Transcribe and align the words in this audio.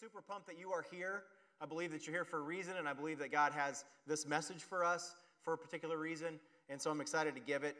super 0.00 0.20
pumped 0.20 0.48
that 0.48 0.58
you 0.58 0.72
are 0.72 0.84
here. 0.90 1.22
I 1.60 1.66
believe 1.66 1.92
that 1.92 2.06
you're 2.06 2.14
here 2.14 2.24
for 2.24 2.38
a 2.38 2.42
reason, 2.42 2.76
and 2.78 2.88
I 2.88 2.92
believe 2.92 3.18
that 3.20 3.30
God 3.30 3.52
has 3.52 3.84
this 4.06 4.26
message 4.26 4.62
for 4.62 4.84
us 4.84 5.14
for 5.42 5.54
a 5.54 5.58
particular 5.58 5.96
reason, 5.96 6.40
and 6.68 6.80
so 6.80 6.90
I'm 6.90 7.00
excited 7.00 7.34
to 7.34 7.40
give 7.40 7.62
it. 7.62 7.76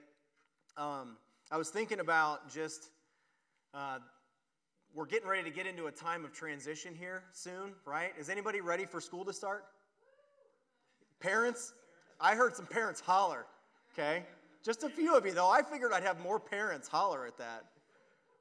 Um, 0.76 1.16
I 1.50 1.56
was 1.56 1.70
thinking 1.70 1.98
about 1.98 2.48
just, 2.52 2.90
uh, 3.72 3.98
we're 4.94 5.06
getting 5.06 5.28
ready 5.28 5.42
to 5.42 5.50
get 5.50 5.66
into 5.66 5.86
a 5.86 5.92
time 5.92 6.24
of 6.24 6.32
transition 6.32 6.94
here 6.94 7.24
soon, 7.32 7.72
right? 7.84 8.12
Is 8.18 8.28
anybody 8.28 8.60
ready 8.60 8.84
for 8.84 9.00
school 9.00 9.24
to 9.24 9.32
start? 9.32 9.64
Parents? 11.20 11.72
I 12.20 12.36
heard 12.36 12.54
some 12.54 12.66
parents 12.66 13.00
holler, 13.00 13.44
okay? 13.92 14.24
Just 14.64 14.84
a 14.84 14.88
few 14.88 15.16
of 15.16 15.26
you, 15.26 15.32
though. 15.32 15.50
I 15.50 15.62
figured 15.62 15.92
I'd 15.92 16.04
have 16.04 16.20
more 16.20 16.38
parents 16.38 16.86
holler 16.86 17.26
at 17.26 17.36
that. 17.38 17.64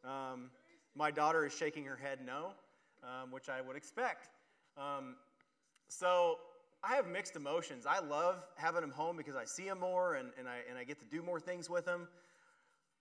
Um, 0.07 0.51
my 0.95 1.09
daughter 1.09 1.45
is 1.45 1.53
shaking 1.55 1.85
her 1.85 1.95
head 1.95 2.19
no, 2.23 2.51
um, 3.03 3.31
which 3.31 3.49
I 3.49 3.61
would 3.61 3.75
expect. 3.75 4.29
Um, 4.77 5.15
so 5.87 6.37
I 6.83 6.95
have 6.95 7.07
mixed 7.07 7.35
emotions. 7.35 7.85
I 7.87 7.99
love 7.99 8.45
having 8.55 8.81
them 8.81 8.91
home 8.91 9.15
because 9.15 9.35
I 9.35 9.45
see 9.45 9.65
them 9.65 9.79
more 9.79 10.15
and, 10.15 10.31
and, 10.37 10.47
I, 10.47 10.57
and 10.69 10.77
I 10.77 10.83
get 10.83 10.99
to 10.99 11.05
do 11.05 11.21
more 11.21 11.39
things 11.39 11.69
with 11.69 11.85
them. 11.85 12.07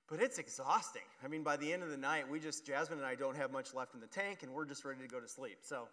But 0.09 0.21
it's 0.21 0.39
exhausting. 0.39 1.03
I 1.25 1.29
mean, 1.29 1.43
by 1.43 1.57
the 1.57 1.73
end 1.73 1.83
of 1.83 1.91
the 1.91 1.97
night, 1.97 2.29
we 2.29 2.39
just, 2.39 2.67
Jasmine 2.67 2.99
and 2.99 3.07
I 3.07 3.15
don't 3.15 3.37
have 3.37 3.51
much 3.51 3.75
left 3.75 3.95
in 3.95 4.01
the 4.01 4.07
tank 4.07 4.43
and 4.43 4.53
we're 4.53 4.67
just 4.67 4.85
ready 4.85 5.01
to 5.01 5.09
go 5.09 5.21
to 5.21 5.29
sleep. 5.29 5.59
So, 5.63 5.89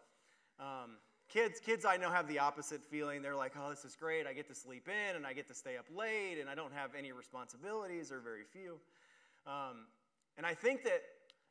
um, 0.60 0.98
kids, 1.30 1.60
kids 1.60 1.86
I 1.86 1.96
know 1.98 2.10
have 2.10 2.28
the 2.28 2.40
opposite 2.40 2.84
feeling. 2.84 3.22
They're 3.22 3.36
like, 3.36 3.54
oh, 3.58 3.70
this 3.70 3.86
is 3.86 3.96
great. 3.96 4.28
I 4.28 4.34
get 4.34 4.48
to 4.50 4.56
sleep 4.56 4.90
in 4.90 5.16
and 5.16 5.26
I 5.26 5.34
get 5.34 5.48
to 5.48 5.54
stay 5.54 5.78
up 5.78 5.86
late 5.96 6.38
and 6.40 6.50
I 6.50 6.56
don't 6.56 6.74
have 6.74 6.92
any 6.98 7.12
responsibilities 7.12 8.12
or 8.12 8.20
very 8.20 8.44
few. 8.52 8.80
Um, 9.48 9.86
and 10.38 10.46
I 10.46 10.54
think 10.54 10.84
that, 10.84 11.02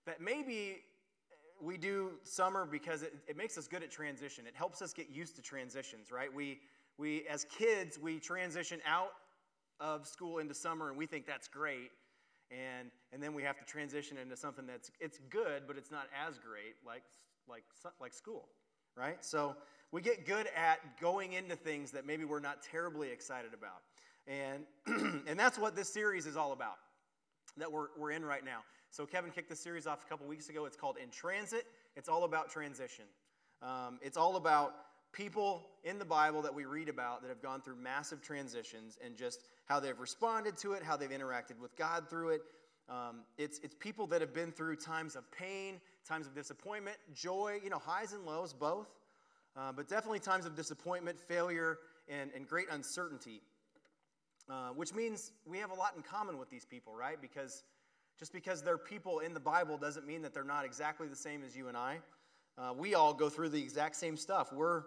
that 0.06 0.20
maybe 0.20 0.82
we 1.62 1.76
do 1.76 2.12
summer 2.24 2.66
because 2.66 3.02
it, 3.02 3.14
it 3.26 3.36
makes 3.36 3.58
us 3.58 3.66
good 3.66 3.82
at 3.82 3.90
transition. 3.90 4.46
It 4.46 4.54
helps 4.54 4.82
us 4.82 4.92
get 4.92 5.10
used 5.10 5.36
to 5.36 5.42
transitions, 5.42 6.10
right? 6.10 6.32
We, 6.32 6.60
we, 6.98 7.26
as 7.28 7.44
kids, 7.44 7.98
we 7.98 8.18
transition 8.18 8.80
out 8.86 9.12
of 9.80 10.06
school 10.06 10.38
into 10.38 10.54
summer 10.54 10.88
and 10.88 10.98
we 10.98 11.06
think 11.06 11.26
that's 11.26 11.48
great. 11.48 11.90
And, 12.50 12.90
and 13.12 13.22
then 13.22 13.34
we 13.34 13.42
have 13.42 13.58
to 13.58 13.64
transition 13.64 14.16
into 14.16 14.36
something 14.36 14.66
that's 14.66 14.90
it's 15.00 15.18
good, 15.30 15.64
but 15.66 15.76
it's 15.76 15.90
not 15.90 16.06
as 16.26 16.38
great 16.38 16.76
like, 16.86 17.02
like, 17.48 17.64
like 18.00 18.12
school, 18.12 18.48
right? 18.96 19.22
So 19.24 19.54
we 19.92 20.00
get 20.00 20.26
good 20.26 20.48
at 20.56 21.00
going 21.00 21.34
into 21.34 21.56
things 21.56 21.90
that 21.92 22.06
maybe 22.06 22.24
we're 22.24 22.40
not 22.40 22.62
terribly 22.62 23.10
excited 23.10 23.52
about. 23.52 23.82
And, 24.26 24.64
and 25.26 25.38
that's 25.38 25.58
what 25.58 25.76
this 25.76 25.88
series 25.92 26.26
is 26.26 26.36
all 26.36 26.52
about 26.52 26.76
that 27.56 27.70
we're, 27.70 27.88
we're 27.98 28.10
in 28.10 28.24
right 28.24 28.44
now. 28.44 28.60
So 28.90 29.06
Kevin 29.06 29.30
kicked 29.30 29.48
this 29.48 29.60
series 29.60 29.86
off 29.86 30.04
a 30.04 30.08
couple 30.08 30.26
weeks 30.26 30.48
ago. 30.48 30.64
It's 30.66 30.76
called 30.76 30.96
In 31.02 31.10
Transit. 31.10 31.64
It's 31.96 32.08
all 32.08 32.24
about 32.24 32.50
transition. 32.50 33.04
Um, 33.62 33.98
it's 34.02 34.16
all 34.16 34.36
about 34.36 34.74
people 35.12 35.66
in 35.84 35.98
the 35.98 36.04
Bible 36.04 36.42
that 36.42 36.54
we 36.54 36.64
read 36.64 36.88
about 36.88 37.22
that 37.22 37.28
have 37.28 37.42
gone 37.42 37.60
through 37.60 37.76
massive 37.76 38.22
transitions 38.22 38.98
and 39.04 39.16
just 39.16 39.40
how 39.66 39.80
they've 39.80 39.98
responded 39.98 40.56
to 40.58 40.72
it, 40.72 40.82
how 40.82 40.96
they've 40.96 41.10
interacted 41.10 41.58
with 41.60 41.76
God 41.76 42.08
through 42.08 42.30
it. 42.30 42.40
Um, 42.88 43.24
it's, 43.36 43.58
it's 43.62 43.74
people 43.74 44.06
that 44.08 44.20
have 44.20 44.32
been 44.32 44.52
through 44.52 44.76
times 44.76 45.16
of 45.16 45.30
pain, 45.30 45.80
times 46.06 46.26
of 46.26 46.34
disappointment, 46.34 46.96
joy, 47.14 47.58
you 47.62 47.68
know, 47.68 47.78
highs 47.78 48.12
and 48.12 48.24
lows, 48.24 48.54
both. 48.54 48.88
Uh, 49.56 49.72
but 49.72 49.88
definitely 49.88 50.20
times 50.20 50.46
of 50.46 50.54
disappointment, 50.54 51.18
failure, 51.18 51.78
and, 52.08 52.30
and 52.34 52.46
great 52.46 52.66
uncertainty. 52.70 53.42
Uh, 54.48 54.68
which 54.70 54.94
means 54.94 55.32
we 55.46 55.58
have 55.58 55.70
a 55.70 55.74
lot 55.74 55.92
in 55.94 56.02
common 56.02 56.38
with 56.38 56.48
these 56.48 56.64
people, 56.64 56.94
right? 56.94 57.20
Because 57.20 57.64
just 58.18 58.32
because 58.32 58.62
they're 58.62 58.78
people 58.78 59.18
in 59.18 59.34
the 59.34 59.40
Bible 59.40 59.76
doesn't 59.76 60.06
mean 60.06 60.22
that 60.22 60.32
they're 60.32 60.42
not 60.42 60.64
exactly 60.64 61.06
the 61.06 61.16
same 61.16 61.42
as 61.44 61.54
you 61.54 61.68
and 61.68 61.76
I. 61.76 61.98
Uh, 62.56 62.72
we 62.76 62.94
all 62.94 63.12
go 63.12 63.28
through 63.28 63.50
the 63.50 63.62
exact 63.62 63.96
same 63.96 64.16
stuff. 64.16 64.52
We're 64.52 64.84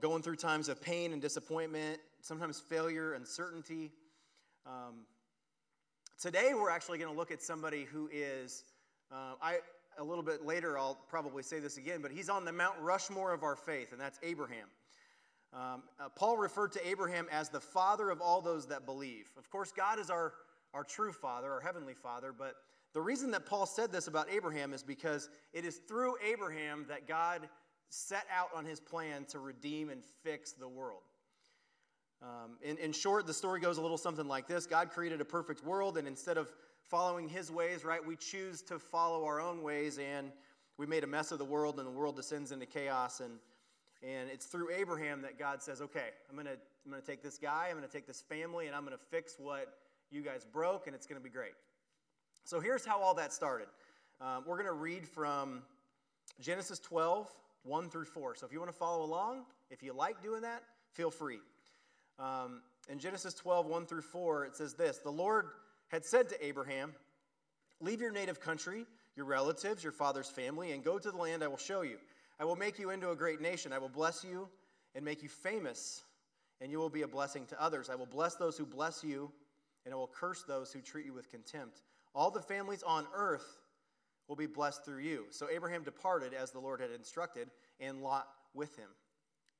going 0.00 0.22
through 0.22 0.36
times 0.36 0.68
of 0.68 0.80
pain 0.80 1.12
and 1.12 1.20
disappointment, 1.20 2.00
sometimes 2.22 2.60
failure, 2.60 3.12
uncertainty. 3.12 3.92
Um, 4.66 5.06
today, 6.20 6.52
we're 6.54 6.70
actually 6.70 6.98
going 6.98 7.12
to 7.12 7.16
look 7.16 7.30
at 7.30 7.42
somebody 7.42 7.84
who 7.84 8.08
is, 8.12 8.64
uh, 9.12 9.34
I 9.40 9.58
a 9.98 10.04
little 10.04 10.24
bit 10.24 10.46
later, 10.46 10.78
I'll 10.78 10.98
probably 11.08 11.42
say 11.42 11.58
this 11.58 11.76
again, 11.76 12.00
but 12.00 12.10
he's 12.10 12.28
on 12.28 12.44
the 12.44 12.52
Mount 12.52 12.76
Rushmore 12.80 13.32
of 13.32 13.42
our 13.42 13.56
faith, 13.56 13.92
and 13.92 14.00
that's 14.00 14.18
Abraham. 14.22 14.68
Um, 15.52 15.82
uh, 16.00 16.08
Paul 16.14 16.38
referred 16.38 16.72
to 16.72 16.88
Abraham 16.88 17.26
as 17.30 17.50
the 17.50 17.60
father 17.60 18.10
of 18.10 18.20
all 18.20 18.40
those 18.40 18.66
that 18.68 18.86
believe. 18.86 19.28
Of 19.36 19.50
course, 19.50 19.70
God 19.70 19.98
is 19.98 20.08
our 20.08 20.32
our 20.74 20.84
true 20.84 21.12
Father, 21.12 21.52
our 21.52 21.60
Heavenly 21.60 21.94
Father. 21.94 22.34
But 22.36 22.54
the 22.94 23.00
reason 23.00 23.30
that 23.32 23.46
Paul 23.46 23.66
said 23.66 23.92
this 23.92 24.06
about 24.06 24.28
Abraham 24.30 24.72
is 24.72 24.82
because 24.82 25.28
it 25.52 25.64
is 25.64 25.80
through 25.88 26.14
Abraham 26.24 26.86
that 26.88 27.06
God 27.06 27.48
set 27.88 28.24
out 28.34 28.48
on 28.54 28.64
his 28.64 28.80
plan 28.80 29.24
to 29.26 29.38
redeem 29.38 29.90
and 29.90 30.02
fix 30.22 30.52
the 30.52 30.68
world. 30.68 31.02
Um, 32.22 32.56
in, 32.62 32.78
in 32.78 32.92
short, 32.92 33.26
the 33.26 33.34
story 33.34 33.60
goes 33.60 33.78
a 33.78 33.82
little 33.82 33.98
something 33.98 34.28
like 34.28 34.46
this 34.46 34.66
God 34.66 34.90
created 34.90 35.20
a 35.20 35.24
perfect 35.24 35.64
world, 35.64 35.98
and 35.98 36.06
instead 36.06 36.38
of 36.38 36.52
following 36.84 37.28
his 37.28 37.50
ways, 37.50 37.84
right, 37.84 38.04
we 38.04 38.16
choose 38.16 38.62
to 38.62 38.78
follow 38.78 39.24
our 39.24 39.40
own 39.40 39.62
ways, 39.62 39.98
and 39.98 40.32
we 40.78 40.86
made 40.86 41.04
a 41.04 41.06
mess 41.06 41.32
of 41.32 41.38
the 41.38 41.44
world, 41.44 41.78
and 41.78 41.86
the 41.86 41.92
world 41.92 42.16
descends 42.16 42.52
into 42.52 42.66
chaos. 42.66 43.20
And, 43.20 43.38
and 44.02 44.28
it's 44.30 44.46
through 44.46 44.70
Abraham 44.70 45.22
that 45.22 45.38
God 45.38 45.62
says, 45.62 45.80
okay, 45.80 46.10
I'm 46.28 46.34
going 46.34 46.46
to 46.46 46.58
I'm 46.84 46.90
going 46.90 47.00
to 47.00 47.06
take 47.06 47.22
this 47.22 47.38
guy, 47.38 47.68
I'm 47.70 47.76
going 47.76 47.86
to 47.88 47.92
take 47.92 48.08
this 48.08 48.22
family, 48.22 48.66
and 48.66 48.74
I'm 48.74 48.84
going 48.84 48.96
to 48.96 49.04
fix 49.10 49.36
what 49.38 49.72
you 50.10 50.20
guys 50.20 50.44
broke, 50.44 50.86
and 50.86 50.96
it's 50.96 51.06
going 51.06 51.20
to 51.20 51.22
be 51.22 51.30
great. 51.30 51.52
So 52.44 52.58
here's 52.58 52.84
how 52.84 53.00
all 53.00 53.14
that 53.14 53.32
started. 53.32 53.68
Um, 54.20 54.42
we're 54.46 54.56
going 54.56 54.66
to 54.66 54.72
read 54.72 55.06
from 55.06 55.62
Genesis 56.40 56.80
12, 56.80 57.30
1 57.62 57.88
through 57.88 58.06
4. 58.06 58.34
So 58.34 58.46
if 58.46 58.52
you 58.52 58.58
want 58.58 58.72
to 58.72 58.76
follow 58.76 59.04
along, 59.04 59.44
if 59.70 59.82
you 59.82 59.92
like 59.92 60.20
doing 60.22 60.42
that, 60.42 60.62
feel 60.92 61.10
free. 61.10 61.38
Um, 62.18 62.62
in 62.88 62.98
Genesis 62.98 63.34
12, 63.34 63.66
1 63.66 63.86
through 63.86 64.02
4, 64.02 64.46
it 64.46 64.56
says 64.56 64.74
this 64.74 64.98
The 64.98 65.10
Lord 65.10 65.46
had 65.88 66.04
said 66.04 66.28
to 66.30 66.44
Abraham, 66.44 66.92
Leave 67.80 68.00
your 68.00 68.12
native 68.12 68.40
country, 68.40 68.86
your 69.16 69.26
relatives, 69.26 69.82
your 69.82 69.92
father's 69.92 70.28
family, 70.28 70.72
and 70.72 70.84
go 70.84 70.98
to 70.98 71.10
the 71.10 71.16
land 71.16 71.42
I 71.42 71.48
will 71.48 71.56
show 71.56 71.82
you. 71.82 71.98
I 72.42 72.44
will 72.44 72.56
make 72.56 72.76
you 72.76 72.90
into 72.90 73.10
a 73.10 73.14
great 73.14 73.40
nation. 73.40 73.72
I 73.72 73.78
will 73.78 73.88
bless 73.88 74.24
you 74.24 74.48
and 74.96 75.04
make 75.04 75.22
you 75.22 75.28
famous, 75.28 76.02
and 76.60 76.72
you 76.72 76.78
will 76.80 76.90
be 76.90 77.02
a 77.02 77.06
blessing 77.06 77.46
to 77.46 77.62
others. 77.62 77.88
I 77.88 77.94
will 77.94 78.04
bless 78.04 78.34
those 78.34 78.58
who 78.58 78.66
bless 78.66 79.04
you 79.04 79.30
and 79.84 79.94
I 79.94 79.96
will 79.96 80.10
curse 80.12 80.42
those 80.42 80.72
who 80.72 80.80
treat 80.80 81.06
you 81.06 81.12
with 81.12 81.30
contempt. 81.30 81.82
All 82.16 82.32
the 82.32 82.42
families 82.42 82.82
on 82.82 83.06
earth 83.14 83.60
will 84.26 84.34
be 84.34 84.46
blessed 84.46 84.84
through 84.84 85.02
you. 85.02 85.26
So 85.30 85.48
Abraham 85.50 85.84
departed 85.84 86.34
as 86.34 86.50
the 86.50 86.58
Lord 86.58 86.80
had 86.80 86.90
instructed, 86.90 87.48
and 87.78 88.02
Lot 88.02 88.26
with 88.54 88.76
him. 88.76 88.88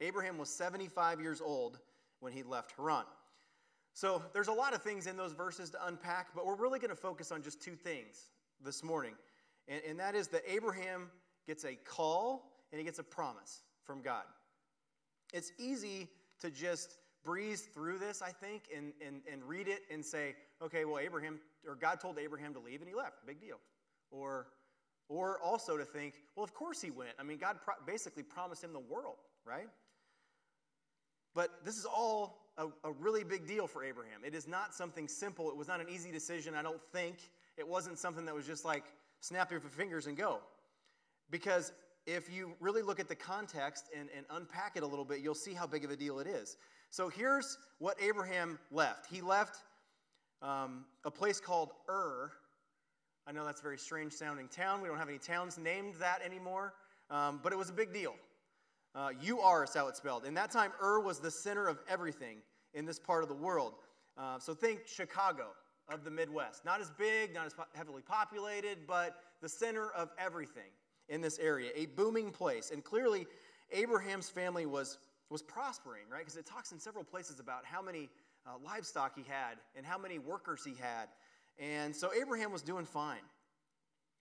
Abraham 0.01 0.37
was 0.37 0.49
75 0.49 1.21
years 1.21 1.41
old 1.41 1.79
when 2.19 2.33
he 2.33 2.43
left 2.43 2.73
Haran. 2.77 3.05
So 3.95 4.25
there's 4.33 4.49
a 4.49 4.53
lot 4.53 4.75
of 4.75 4.83
things 4.83 5.07
in 5.07 5.17
those 5.17 5.35
verses 5.35 5.71
to 5.71 5.87
unpack, 5.87 6.35
but 6.35 6.47
we're 6.47 6.57
really 6.57 6.81
going 6.81 6.91
to 6.91 6.97
focus 6.97 7.31
on 7.31 7.45
just 7.45 7.63
two 7.63 7.77
things 7.77 8.31
this 8.61 8.83
morning. 8.83 9.15
And, 9.69 9.81
and 9.89 10.01
that 10.01 10.17
is 10.17 10.27
that 10.29 10.43
Abraham 10.49 11.11
gets 11.47 11.65
a 11.65 11.77
call 11.77 12.52
and 12.73 12.79
he 12.79 12.85
gets 12.85 12.99
a 12.99 13.05
promise 13.05 13.61
from 13.85 14.03
God. 14.03 14.25
It's 15.33 15.53
easy 15.59 16.09
to 16.41 16.51
just 16.51 16.97
breeze 17.25 17.63
through 17.73 17.99
this, 17.99 18.23
I 18.23 18.31
think, 18.31 18.65
and, 18.77 18.93
and, 19.07 19.21
and 19.31 19.45
read 19.45 19.69
it 19.69 19.83
and 19.91 20.05
say, 20.05 20.35
okay, 20.61 20.85
well, 20.85 20.99
Abraham, 20.99 21.39
or 21.67 21.77
God 21.77 22.01
told 22.01 22.19
Abraham 22.19 22.53
to 22.55 22.61
leave 22.61 22.81
and 22.81 22.89
he 22.89 22.95
left. 22.95 23.25
Big 23.27 23.41
deal. 23.41 23.59
Or, 24.11 24.49
or 25.09 25.39
also 25.43 25.77
to 25.77 25.85
think, 25.85 26.15
well, 26.35 26.45
of 26.45 26.55
course 26.55 26.81
he 26.81 26.91
went. 26.91 27.13
I 27.19 27.23
mean, 27.23 27.39
God 27.39 27.57
pro- 27.63 27.75
basically 27.87 28.23
promised 28.23 28.65
him 28.65 28.73
the 28.73 28.81
world, 28.81 29.17
right? 29.45 29.69
But 31.35 31.65
this 31.65 31.79
is 31.79 31.87
all 31.87 32.43
a, 32.59 32.67
a 32.85 32.93
really 33.01 33.25
big 33.25 33.47
deal 33.47 33.67
for 33.67 33.85
Abraham. 33.85 34.21
It 34.27 34.35
is 34.35 34.47
not 34.47 34.75
something 34.75 35.09
simple. 35.09 35.49
It 35.49 35.57
was 35.57 35.69
not 35.69 35.81
an 35.81 35.89
easy 35.89 36.11
decision, 36.11 36.55
I 36.55 36.63
don't 36.63 36.83
think. 36.93 37.17
It 37.57 37.67
wasn't 37.67 37.99
something 37.99 38.25
that 38.27 38.35
was 38.35 38.47
just 38.47 38.65
like 38.65 38.85
snap 39.21 39.51
your 39.51 39.61
fingers 39.61 40.07
and 40.07 40.17
go. 40.17 40.41
Because 41.31 41.73
if 42.07 42.33
you 42.33 42.55
really 42.61 42.83
look 42.83 43.01
at 43.01 43.09
the 43.09 43.15
context 43.15 43.87
and, 43.99 44.09
and 44.17 44.27
unpack 44.31 44.77
it 44.77 44.83
a 44.83 44.87
little 44.87 45.05
bit, 45.05 45.21
you'll 45.21 45.35
see 45.35 45.55
how 45.55 45.67
big 45.67 45.85
of 45.85 45.91
a 45.91 45.97
deal 45.97 46.19
it 46.19 46.27
is. 46.27 46.57
So 46.91 47.09
here's 47.09 47.59
what 47.79 47.97
Abraham 48.03 48.59
left. 48.71 49.07
He 49.11 49.21
left 49.21 49.63
um, 50.43 50.85
a 51.05 51.11
place 51.11 51.41
called 51.41 51.71
Ur. 51.89 52.33
I 53.27 53.33
know 53.33 53.45
that's 53.45 53.61
a 53.61 53.63
very 53.63 53.79
strange 53.79 54.13
sounding 54.13 54.49
town. 54.49 54.83
We 54.83 54.89
don't 54.89 54.99
have 54.99 55.09
any 55.09 55.19
towns 55.19 55.59
named 55.59 55.95
that 56.01 56.21
anymore, 56.23 56.75
um, 57.09 57.41
but 57.43 57.53
it 57.53 57.57
was 57.57 57.71
a 57.71 57.73
big 57.73 57.93
deal. 57.93 58.15
Uh, 58.95 59.11
U-R 59.23 59.65
is 59.65 59.73
how 59.73 59.89
it's 59.89 59.99
spelled. 59.99 60.25
In 60.25 60.35
that 60.35 60.51
time, 60.51 60.73
Ur 60.83 61.01
was 61.01 61.19
the 61.19 61.31
center 61.31 61.67
of 61.67 61.79
everything 61.89 62.39
in 62.75 62.85
this 62.85 62.99
part 62.99 63.23
of 63.23 63.29
the 63.29 63.35
world. 63.35 63.75
Uh, 64.19 64.39
so 64.39 64.53
think 64.53 64.81
Chicago 64.87 65.47
of 65.89 66.05
the 66.05 66.11
Midwest. 66.11 66.65
Not 66.65 66.81
as 66.81 66.91
big, 66.91 67.33
not 67.33 67.47
as 67.47 67.55
heavily 67.75 68.03
populated, 68.03 68.79
but 68.87 69.17
the 69.41 69.49
center 69.49 69.91
of 69.93 70.11
everything 70.19 70.71
in 71.13 71.21
this 71.21 71.39
area. 71.39 71.71
A 71.77 71.87
booming 71.87 72.31
place. 72.33 72.73
And 72.73 72.83
clearly, 72.83 73.27
Abraham's 73.71 74.29
family 74.29 74.67
was 74.67 74.99
was 75.31 75.43
prospering, 75.43 76.03
right? 76.13 76.21
Because 76.21 76.37
it 76.37 76.45
talks 76.45 76.73
in 76.73 76.79
several 76.79 77.05
places 77.05 77.41
about 77.41 77.65
how 77.65 77.81
many 77.81 78.11
uh, 78.47 78.51
livestock 78.65 79.17
he 79.17 79.25
had 79.27 79.57
and 79.75 79.87
how 79.87 79.97
many 79.97 80.19
workers 80.19 80.63
he 80.63 80.75
had. 80.79 81.09
And 81.59 81.97
so 81.97 82.11
Abraham 82.13 82.53
was 82.53 82.63
doing 82.63 82.85
fine. 82.85 83.25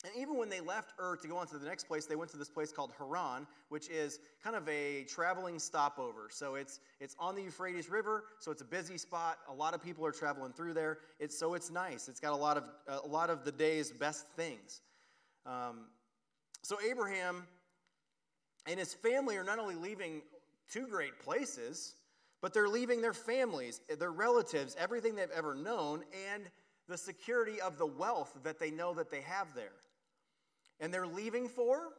And 0.04 0.14
even 0.20 0.38
when 0.38 0.50
they 0.50 0.62
left 0.62 0.94
Ur 1.00 1.16
to 1.18 1.28
go 1.28 1.38
on 1.38 1.48
to 1.48 1.60
the 1.60 1.66
next 1.66 1.84
place, 1.84 2.06
they 2.08 2.16
went 2.16 2.32
to 2.32 2.38
this 2.38 2.50
place 2.50 2.72
called 2.72 2.92
Haran, 2.98 3.46
which 3.70 3.88
is 3.90 4.20
kind 4.44 4.56
of 4.56 4.68
a 4.68 5.04
traveling 5.04 5.60
stopover. 5.60 6.30
So 6.32 6.56
it's, 6.56 6.80
it's 7.00 7.16
on 7.20 7.36
the 7.36 7.44
Euphrates 7.44 7.90
River, 7.90 8.24
so 8.40 8.52
it's 8.52 8.64
a 8.64 8.66
busy 8.66 8.98
spot. 8.98 9.38
A 9.48 9.54
lot 9.54 9.76
of 9.76 9.84
people 9.84 10.04
are 10.06 10.12
traveling 10.12 10.54
through 10.54 10.74
there. 10.74 11.00
It's, 11.20 11.38
so 11.38 11.54
it's 11.54 11.70
nice. 11.70 12.08
It's 12.08 12.20
got 12.20 12.34
a 12.34 12.36
lot 12.36 12.58
of, 12.58 12.64
a 12.88 13.08
lot 13.08 13.30
of 13.30 13.46
the 13.46 13.52
day's 13.52 13.92
best 13.92 14.26
things. 14.36 14.82
Um, 15.46 15.86
so 16.64 16.78
Abraham 16.88 17.48
and 18.68 18.80
his 18.80 18.94
family 18.94 19.38
are 19.38 19.44
not 19.44 19.60
only 19.60 19.76
leaving 19.76 20.22
two 20.72 20.88
great 20.88 21.20
places, 21.20 21.96
but 22.42 22.54
they're 22.54 22.70
leaving 22.70 23.02
their 23.02 23.14
families, 23.14 23.82
their 24.00 24.12
relatives, 24.12 24.76
everything 24.80 25.16
they've 25.16 25.30
ever 25.36 25.56
known, 25.56 26.04
and 26.34 26.44
the 26.88 26.98
security 26.98 27.62
of 27.62 27.78
the 27.78 27.86
wealth 27.86 28.38
that 28.44 28.60
they 28.60 28.72
know 28.72 28.94
that 28.94 29.12
they 29.12 29.22
have 29.22 29.48
there. 29.56 29.74
And 30.80 30.94
they're 30.94 31.08
leaving 31.08 31.48
for? 31.48 31.90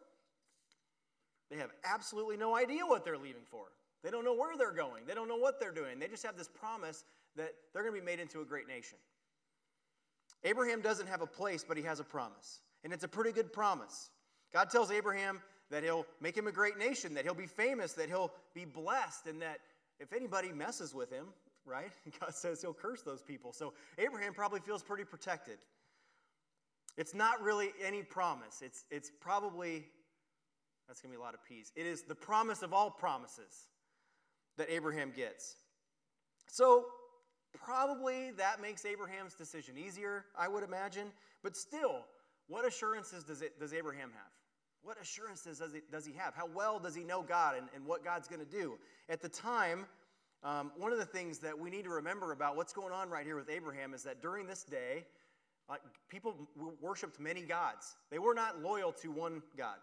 They 1.50 1.56
have 1.58 1.70
absolutely 1.84 2.36
no 2.36 2.56
idea 2.56 2.84
what 2.84 3.04
they're 3.04 3.18
leaving 3.18 3.44
for. 3.44 3.66
They 4.02 4.10
don't 4.10 4.24
know 4.24 4.34
where 4.34 4.56
they're 4.56 4.72
going. 4.72 5.04
They 5.06 5.14
don't 5.14 5.28
know 5.28 5.36
what 5.36 5.60
they're 5.60 5.72
doing. 5.72 5.98
They 5.98 6.08
just 6.08 6.24
have 6.24 6.36
this 6.36 6.48
promise 6.48 7.04
that 7.36 7.52
they're 7.72 7.82
going 7.82 7.94
to 7.94 8.00
be 8.00 8.04
made 8.04 8.18
into 8.18 8.40
a 8.40 8.44
great 8.44 8.66
nation. 8.66 8.98
Abraham 10.44 10.80
doesn't 10.80 11.06
have 11.06 11.20
a 11.20 11.26
place, 11.26 11.64
but 11.66 11.76
he 11.76 11.82
has 11.84 12.00
a 12.00 12.04
promise. 12.04 12.60
And 12.82 12.92
it's 12.92 13.04
a 13.04 13.08
pretty 13.08 13.30
good 13.30 13.52
promise. 13.52 14.10
God 14.52 14.70
tells 14.70 14.90
Abraham 14.90 15.40
that 15.70 15.82
he'll 15.82 16.06
make 16.20 16.36
him 16.36 16.46
a 16.46 16.52
great 16.52 16.78
nation, 16.78 17.14
that 17.14 17.24
he'll 17.24 17.34
be 17.34 17.46
famous, 17.46 17.94
that 17.94 18.08
he'll 18.08 18.32
be 18.54 18.64
blessed, 18.64 19.26
and 19.26 19.40
that 19.40 19.58
if 19.98 20.12
anybody 20.12 20.52
messes 20.52 20.94
with 20.94 21.10
him, 21.10 21.26
right, 21.64 21.92
God 22.20 22.34
says 22.34 22.60
he'll 22.60 22.74
curse 22.74 23.02
those 23.02 23.22
people. 23.22 23.52
So 23.52 23.72
Abraham 23.98 24.34
probably 24.34 24.60
feels 24.60 24.82
pretty 24.82 25.04
protected. 25.04 25.58
It's 26.98 27.14
not 27.14 27.40
really 27.42 27.70
any 27.82 28.02
promise. 28.02 28.60
It's, 28.62 28.84
it's 28.90 29.10
probably, 29.20 29.86
that's 30.86 31.00
going 31.00 31.10
to 31.10 31.18
be 31.18 31.20
a 31.20 31.24
lot 31.24 31.34
of 31.34 31.42
peace. 31.44 31.72
It 31.74 31.86
is 31.86 32.02
the 32.02 32.14
promise 32.14 32.62
of 32.62 32.74
all 32.74 32.90
promises 32.90 33.68
that 34.58 34.70
Abraham 34.70 35.10
gets. 35.16 35.56
So, 36.48 36.84
probably 37.54 38.32
that 38.32 38.60
makes 38.60 38.84
Abraham's 38.84 39.34
decision 39.34 39.78
easier, 39.78 40.26
I 40.36 40.48
would 40.48 40.62
imagine. 40.62 41.08
But 41.42 41.56
still, 41.56 42.04
what 42.48 42.66
assurances 42.66 43.24
does, 43.24 43.42
it, 43.42 43.58
does 43.58 43.72
Abraham 43.72 44.10
have? 44.12 44.30
What 44.82 45.00
assurances 45.00 45.58
does, 45.58 45.74
it, 45.74 45.90
does 45.92 46.04
he 46.04 46.12
have? 46.14 46.34
How 46.34 46.46
well 46.46 46.78
does 46.78 46.94
he 46.94 47.04
know 47.04 47.22
God 47.22 47.56
and, 47.56 47.68
and 47.74 47.86
what 47.86 48.04
God's 48.04 48.26
going 48.26 48.44
to 48.44 48.50
do? 48.50 48.78
At 49.08 49.22
the 49.22 49.28
time, 49.28 49.86
um, 50.42 50.72
one 50.76 50.92
of 50.92 50.98
the 50.98 51.04
things 51.04 51.38
that 51.38 51.56
we 51.56 51.70
need 51.70 51.84
to 51.84 51.90
remember 51.90 52.32
about 52.32 52.56
what's 52.56 52.72
going 52.72 52.92
on 52.92 53.08
right 53.08 53.24
here 53.24 53.36
with 53.36 53.48
Abraham 53.48 53.94
is 53.94 54.02
that 54.02 54.20
during 54.20 54.46
this 54.46 54.64
day, 54.64 55.04
uh, 55.68 55.76
people 56.08 56.34
worshiped 56.80 57.20
many 57.20 57.42
gods. 57.42 57.94
They 58.10 58.18
were 58.18 58.34
not 58.34 58.60
loyal 58.60 58.92
to 58.92 59.10
one 59.12 59.42
God, 59.56 59.76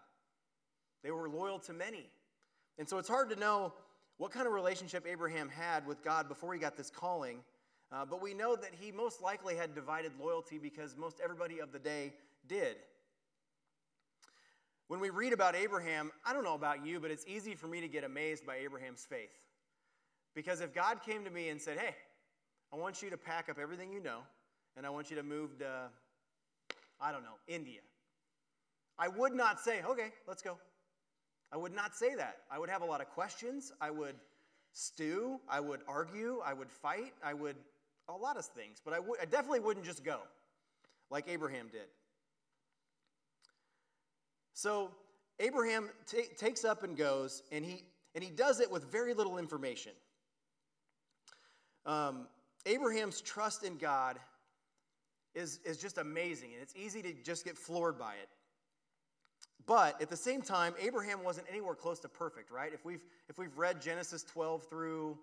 they 1.02 1.10
were 1.10 1.28
loyal 1.28 1.58
to 1.60 1.72
many. 1.72 2.06
And 2.78 2.88
so 2.88 2.98
it's 2.98 3.08
hard 3.08 3.28
to 3.30 3.36
know 3.36 3.74
what 4.16 4.30
kind 4.32 4.46
of 4.46 4.52
relationship 4.52 5.06
Abraham 5.08 5.48
had 5.48 5.86
with 5.86 6.02
God 6.02 6.28
before 6.28 6.52
he 6.54 6.60
got 6.60 6.76
this 6.76 6.90
calling. 6.90 7.38
Uh, 7.92 8.04
but 8.04 8.22
we 8.22 8.32
know 8.32 8.54
that 8.54 8.70
he 8.78 8.92
most 8.92 9.20
likely 9.20 9.56
had 9.56 9.74
divided 9.74 10.12
loyalty 10.20 10.58
because 10.58 10.96
most 10.96 11.20
everybody 11.22 11.58
of 11.58 11.72
the 11.72 11.78
day 11.78 12.12
did. 12.46 12.76
When 14.88 15.00
we 15.00 15.10
read 15.10 15.32
about 15.32 15.54
Abraham, 15.54 16.10
I 16.24 16.32
don't 16.32 16.42
know 16.42 16.54
about 16.54 16.84
you, 16.84 16.98
but 16.98 17.10
it's 17.10 17.24
easy 17.26 17.54
for 17.54 17.68
me 17.68 17.80
to 17.80 17.88
get 17.88 18.02
amazed 18.02 18.44
by 18.46 18.56
Abraham's 18.56 19.06
faith. 19.08 19.30
Because 20.34 20.60
if 20.60 20.74
God 20.74 21.02
came 21.04 21.24
to 21.24 21.30
me 21.30 21.48
and 21.48 21.60
said, 21.60 21.78
Hey, 21.78 21.94
I 22.72 22.76
want 22.76 23.02
you 23.02 23.10
to 23.10 23.16
pack 23.16 23.48
up 23.48 23.58
everything 23.58 23.92
you 23.92 24.00
know, 24.00 24.20
and 24.76 24.86
I 24.86 24.90
want 24.90 25.10
you 25.10 25.16
to 25.16 25.22
move 25.22 25.58
to, 25.58 25.88
I 27.00 27.12
don't 27.12 27.22
know, 27.22 27.38
India. 27.48 27.80
I 28.98 29.08
would 29.08 29.34
not 29.34 29.58
say, 29.58 29.82
okay, 29.82 30.12
let's 30.28 30.42
go. 30.42 30.58
I 31.52 31.56
would 31.56 31.74
not 31.74 31.96
say 31.96 32.14
that. 32.14 32.38
I 32.50 32.58
would 32.58 32.68
have 32.68 32.82
a 32.82 32.84
lot 32.84 33.00
of 33.00 33.08
questions. 33.08 33.72
I 33.80 33.90
would 33.90 34.14
stew. 34.72 35.40
I 35.48 35.58
would 35.58 35.80
argue. 35.88 36.40
I 36.44 36.52
would 36.52 36.70
fight. 36.70 37.14
I 37.24 37.34
would, 37.34 37.56
a 38.08 38.12
lot 38.12 38.36
of 38.36 38.44
things. 38.44 38.80
But 38.84 38.94
I, 38.94 39.00
would, 39.00 39.18
definitely 39.30 39.60
wouldn't 39.60 39.86
just 39.86 40.04
go 40.04 40.20
like 41.10 41.24
Abraham 41.28 41.68
did. 41.72 41.88
So 44.60 44.90
Abraham 45.38 45.88
t- 46.06 46.28
takes 46.36 46.66
up 46.66 46.82
and 46.82 46.94
goes, 46.94 47.42
and 47.50 47.64
he, 47.64 47.82
and 48.14 48.22
he 48.22 48.28
does 48.28 48.60
it 48.60 48.70
with 48.70 48.92
very 48.92 49.14
little 49.14 49.38
information. 49.38 49.92
Um, 51.86 52.26
Abraham's 52.66 53.22
trust 53.22 53.64
in 53.64 53.78
God 53.78 54.18
is, 55.34 55.60
is 55.64 55.78
just 55.78 55.96
amazing, 55.96 56.50
and 56.52 56.60
it's 56.60 56.74
easy 56.76 57.00
to 57.00 57.14
just 57.24 57.42
get 57.42 57.56
floored 57.56 57.98
by 57.98 58.12
it. 58.16 58.28
But 59.64 60.02
at 60.02 60.10
the 60.10 60.16
same 60.16 60.42
time, 60.42 60.74
Abraham 60.78 61.24
wasn't 61.24 61.46
anywhere 61.48 61.74
close 61.74 61.98
to 62.00 62.10
perfect, 62.10 62.50
right? 62.50 62.74
If 62.74 62.84
we've, 62.84 63.06
if 63.30 63.38
we've 63.38 63.56
read 63.56 63.80
Genesis 63.80 64.24
12 64.24 64.64
through 64.68 65.16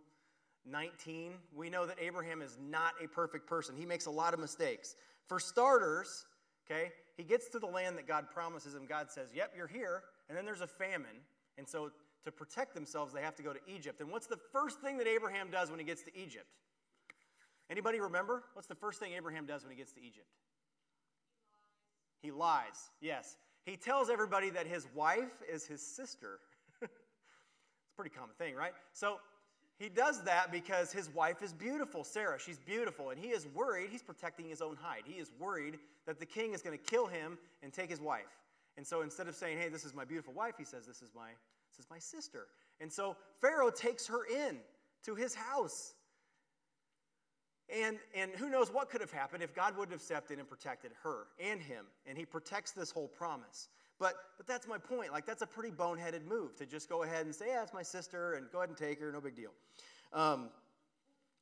19, 0.66 1.34
we 1.56 1.70
know 1.70 1.86
that 1.86 1.98
Abraham 2.02 2.42
is 2.42 2.58
not 2.60 2.94
a 3.04 3.08
perfect 3.08 3.46
person. 3.46 3.76
He 3.78 3.86
makes 3.86 4.08
a 4.08 4.12
lot 4.12 4.34
of 4.34 4.40
mistakes. 4.40 4.96
For 5.28 5.40
starters, 5.40 6.26
okay, 6.66 6.92
he 7.18 7.24
gets 7.24 7.50
to 7.50 7.60
the 7.60 7.68
land 7.68 7.98
that 7.98 8.08
God 8.08 8.30
promises 8.32 8.76
him. 8.76 8.86
God 8.88 9.10
says, 9.10 9.30
Yep, 9.34 9.54
you're 9.58 9.68
here. 9.68 10.04
And 10.30 10.38
then 10.38 10.46
there's 10.46 10.62
a 10.62 10.68
famine. 10.68 11.26
And 11.58 11.68
so 11.68 11.92
to 12.26 12.32
protect 12.32 12.76
themselves, 12.76 13.14
they 13.14 13.22
have 13.22 13.36
to 13.36 13.44
go 13.44 13.54
to 13.54 13.60
Egypt. 13.68 14.02
And 14.02 14.12
what's 14.12 14.28
the 14.28 14.38
first 14.52 14.80
thing 14.82 14.98
that 14.98 15.08
Abraham 15.08 15.50
does 15.50 15.70
when 15.72 15.80
he 15.80 15.86
gets 15.86 16.04
to 16.04 16.16
Egypt? 16.18 16.46
Anybody 17.70 18.00
remember? 18.00 18.44
What's 18.54 18.68
the 18.68 18.76
first 18.76 19.00
thing 19.00 19.14
Abraham 19.14 19.46
does 19.46 19.64
when 19.64 19.72
he 19.72 19.78
gets 19.78 19.92
to 19.94 20.00
Egypt? 20.00 20.28
He 22.22 22.32
lies. 22.32 22.92
He 23.02 23.10
lies. 23.10 23.18
Yes. 23.18 23.38
He 23.66 23.76
tells 23.76 24.10
everybody 24.10 24.50
that 24.52 24.66
his 24.66 24.88
wife 24.96 25.44
is 25.52 25.66
his 25.66 25.82
sister. 25.82 26.40
it's 26.82 26.92
a 26.92 27.96
pretty 27.98 28.16
common 28.16 28.36
thing, 28.38 28.56
right? 28.56 28.72
So 28.94 29.18
he 29.80 29.90
does 29.90 30.24
that 30.24 30.52
because 30.52 30.92
his 30.92 31.10
wife 31.10 31.42
is 31.42 31.54
beautiful, 31.54 32.04
Sarah. 32.04 32.40
She's 32.40 32.60
beautiful, 32.60 33.12
and 33.12 33.20
he 33.20 33.28
is 33.28 33.46
worried. 33.54 33.90
He's 33.92 34.02
protecting 34.02 34.50
his 34.50 34.62
own 34.62 34.76
hide. 34.76 35.04
He 35.06 35.20
is 35.20 35.32
worried 35.40 35.78
that 36.06 36.20
the 36.20 36.26
king 36.26 36.54
is 36.54 36.62
going 36.62 36.78
to 36.78 36.84
kill 36.84 37.08
him 37.08 37.38
and 37.62 37.72
take 37.72 37.90
his 37.90 38.02
wife. 38.02 38.26
And 38.76 38.86
so 38.86 39.02
instead 39.02 39.28
of 39.28 39.36
saying, 39.36 39.58
"Hey, 39.58 39.70
this 39.70 39.86
is 39.86 39.94
my 39.94 40.06
beautiful 40.06 40.34
wife," 40.34 40.56
he 40.58 40.66
says, 40.66 40.86
"This 40.86 41.02
is 41.02 41.14
my 41.16 41.30
this 41.72 41.86
is 41.86 41.90
my 41.90 42.00
sister." 42.00 42.48
And 42.80 42.92
so 42.92 43.18
Pharaoh 43.42 43.72
takes 43.72 44.08
her 44.08 44.26
in 44.26 44.60
to 45.04 45.16
his 45.16 45.36
house. 45.36 45.94
And, 47.70 48.00
and 48.16 48.32
who 48.32 48.50
knows 48.50 48.72
what 48.72 48.90
could 48.90 49.02
have 49.02 49.12
happened 49.12 49.44
if 49.44 49.54
God 49.54 49.76
would 49.78 49.92
have 49.92 50.02
stepped 50.02 50.32
in 50.32 50.40
and 50.40 50.48
protected 50.48 50.92
her 51.04 51.28
and 51.38 51.62
him. 51.62 51.86
And 52.06 52.18
he 52.18 52.26
protects 52.26 52.72
this 52.72 52.92
whole 52.92 53.10
promise. 53.10 53.68
But, 54.00 54.14
but 54.38 54.46
that's 54.46 54.68
my 54.68 54.78
point. 54.78 55.12
Like, 55.12 55.26
that's 55.26 55.42
a 55.42 55.48
pretty 55.48 55.72
boneheaded 55.72 56.26
move 56.26 56.56
to 56.58 56.66
just 56.66 56.88
go 56.88 57.04
ahead 57.04 57.26
and 57.26 57.34
say, 57.34 57.48
yeah, 57.48 57.64
it's 57.64 57.74
my 57.74 57.82
sister, 57.82 58.34
and 58.34 58.46
go 58.52 58.60
ahead 58.60 58.70
and 58.70 58.78
take 58.78 59.00
her, 59.00 59.12
no 59.12 59.22
big 59.22 59.36
deal. 59.36 59.52
Um, 60.14 60.50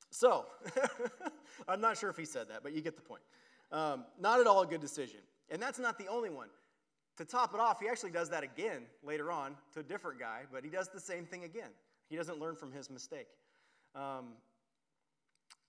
so, 0.09 0.45
I'm 1.67 1.81
not 1.81 1.97
sure 1.97 2.09
if 2.09 2.17
he 2.17 2.25
said 2.25 2.47
that, 2.49 2.63
but 2.63 2.71
you 2.73 2.81
get 2.81 2.95
the 2.95 3.01
point. 3.01 3.23
Um, 3.71 4.05
not 4.19 4.39
at 4.39 4.47
all 4.47 4.61
a 4.61 4.67
good 4.67 4.79
decision. 4.79 5.19
And 5.49 5.61
that's 5.61 5.79
not 5.79 5.97
the 5.97 6.07
only 6.07 6.29
one. 6.29 6.47
To 7.17 7.25
top 7.25 7.53
it 7.53 7.59
off, 7.59 7.79
he 7.79 7.87
actually 7.87 8.11
does 8.11 8.29
that 8.29 8.43
again 8.43 8.83
later 9.03 9.31
on 9.31 9.55
to 9.73 9.79
a 9.79 9.83
different 9.83 10.19
guy, 10.19 10.41
but 10.51 10.63
he 10.63 10.69
does 10.69 10.89
the 10.89 10.99
same 10.99 11.25
thing 11.25 11.43
again. 11.43 11.69
He 12.09 12.15
doesn't 12.15 12.39
learn 12.39 12.55
from 12.55 12.71
his 12.71 12.89
mistake. 12.89 13.27
Um, 13.95 14.33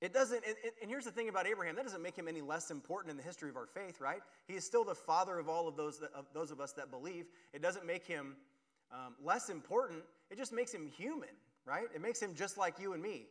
it 0.00 0.12
doesn't, 0.12 0.45
and, 0.47 0.55
and, 0.83 0.91
here's 0.91 1.05
the 1.05 1.11
thing 1.11 1.31
about 1.31 1.47
Abraham 1.47 1.75
that 1.76 1.85
doesn't 1.85 2.03
make 2.03 2.17
him 2.17 2.29
any 2.29 2.43
less 2.43 2.71
important 2.71 3.11
in 3.11 3.17
the 3.17 3.23
history 3.23 3.49
of 3.49 3.57
our 3.57 3.67
faith, 3.67 4.00
right? 4.00 4.21
He 4.47 4.55
is 4.55 4.65
still 4.65 4.85
the 4.85 4.95
father 4.95 5.38
of 5.38 5.49
all 5.49 5.67
of 5.67 5.76
those, 5.76 5.99
that, 6.00 6.12
of 6.15 6.26
those 6.35 6.50
of 6.50 6.61
us 6.61 6.73
that 6.73 6.91
believe. 6.91 7.26
It 7.55 7.62
doesn't 7.62 7.87
make 7.87 8.07
him 8.07 8.37
um, 8.93 9.15
less 9.25 9.49
important, 9.49 10.03
it 10.31 10.37
just 10.37 10.53
makes 10.53 10.73
him 10.73 10.87
human, 10.87 11.31
right? 11.65 11.87
It 11.95 12.03
makes 12.03 12.21
him 12.21 12.35
just 12.35 12.59
like 12.59 12.79
you 12.79 12.93
and 12.93 13.03
me, 13.03 13.26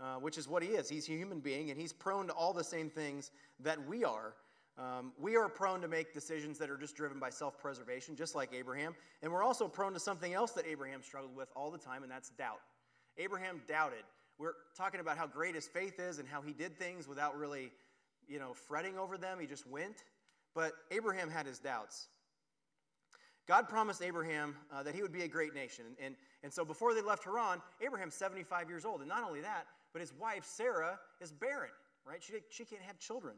uh, 0.00 0.16
which 0.16 0.38
is 0.38 0.48
what 0.48 0.62
he 0.62 0.70
is. 0.70 0.88
He's 0.88 1.06
a 1.08 1.12
human 1.12 1.40
being, 1.40 1.70
and 1.70 1.78
he's 1.78 1.92
prone 1.92 2.26
to 2.28 2.32
all 2.32 2.52
the 2.52 2.64
same 2.64 2.88
things 2.88 3.30
that 3.60 3.86
we 3.86 4.02
are. 4.02 4.34
Um, 4.78 5.12
we 5.20 5.36
are 5.36 5.48
prone 5.48 5.82
to 5.82 5.88
make 5.88 6.14
decisions 6.14 6.56
that 6.58 6.70
are 6.70 6.78
just 6.78 6.96
driven 6.96 7.18
by 7.18 7.28
self 7.28 7.58
preservation, 7.58 8.16
just 8.16 8.34
like 8.34 8.54
Abraham. 8.54 8.94
And 9.22 9.30
we're 9.30 9.42
also 9.42 9.68
prone 9.68 9.92
to 9.92 10.00
something 10.00 10.32
else 10.32 10.52
that 10.52 10.66
Abraham 10.66 11.02
struggled 11.02 11.36
with 11.36 11.50
all 11.54 11.70
the 11.70 11.78
time, 11.78 12.02
and 12.02 12.10
that's 12.10 12.30
doubt. 12.30 12.60
Abraham 13.18 13.60
doubted. 13.68 14.04
We're 14.40 14.54
talking 14.74 15.00
about 15.00 15.18
how 15.18 15.26
great 15.26 15.54
his 15.54 15.68
faith 15.68 16.00
is 16.00 16.18
and 16.18 16.26
how 16.26 16.40
he 16.40 16.54
did 16.54 16.78
things 16.78 17.06
without 17.06 17.36
really, 17.36 17.70
you 18.26 18.38
know, 18.38 18.54
fretting 18.54 18.98
over 18.98 19.18
them. 19.18 19.38
He 19.38 19.46
just 19.46 19.66
went. 19.66 20.04
But 20.54 20.72
Abraham 20.90 21.28
had 21.28 21.44
his 21.44 21.58
doubts. 21.58 22.08
God 23.46 23.68
promised 23.68 24.00
Abraham 24.00 24.56
uh, 24.72 24.82
that 24.82 24.94
he 24.94 25.02
would 25.02 25.12
be 25.12 25.22
a 25.22 25.28
great 25.28 25.54
nation. 25.54 25.84
And, 25.86 25.96
and, 26.06 26.14
and 26.42 26.50
so 26.50 26.64
before 26.64 26.94
they 26.94 27.02
left 27.02 27.24
Haran, 27.24 27.60
Abraham's 27.84 28.14
75 28.14 28.70
years 28.70 28.86
old. 28.86 29.00
And 29.00 29.08
not 29.10 29.24
only 29.24 29.42
that, 29.42 29.66
but 29.92 30.00
his 30.00 30.14
wife, 30.18 30.44
Sarah, 30.46 30.98
is 31.20 31.32
barren, 31.32 31.70
right? 32.06 32.22
She, 32.22 32.34
she 32.48 32.64
can't 32.64 32.82
have 32.82 32.98
children. 32.98 33.34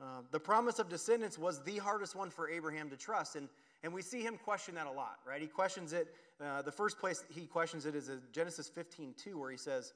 Uh, 0.00 0.20
the 0.32 0.40
promise 0.40 0.78
of 0.78 0.90
descendants 0.90 1.38
was 1.38 1.62
the 1.62 1.78
hardest 1.78 2.14
one 2.14 2.28
for 2.28 2.50
Abraham 2.50 2.90
to 2.90 2.96
trust. 2.96 3.36
And, 3.36 3.48
and 3.82 3.92
we 3.94 4.02
see 4.02 4.20
him 4.20 4.36
question 4.36 4.74
that 4.74 4.86
a 4.86 4.92
lot, 4.92 5.18
right? 5.26 5.40
He 5.40 5.46
questions 5.46 5.94
it. 5.94 6.14
Uh, 6.44 6.60
the 6.60 6.72
first 6.72 6.98
place 6.98 7.24
he 7.30 7.46
questions 7.46 7.86
it 7.86 7.94
is 7.94 8.10
Genesis 8.32 8.68
15 8.68 9.14
2, 9.16 9.38
where 9.38 9.50
he 9.50 9.56
says, 9.56 9.94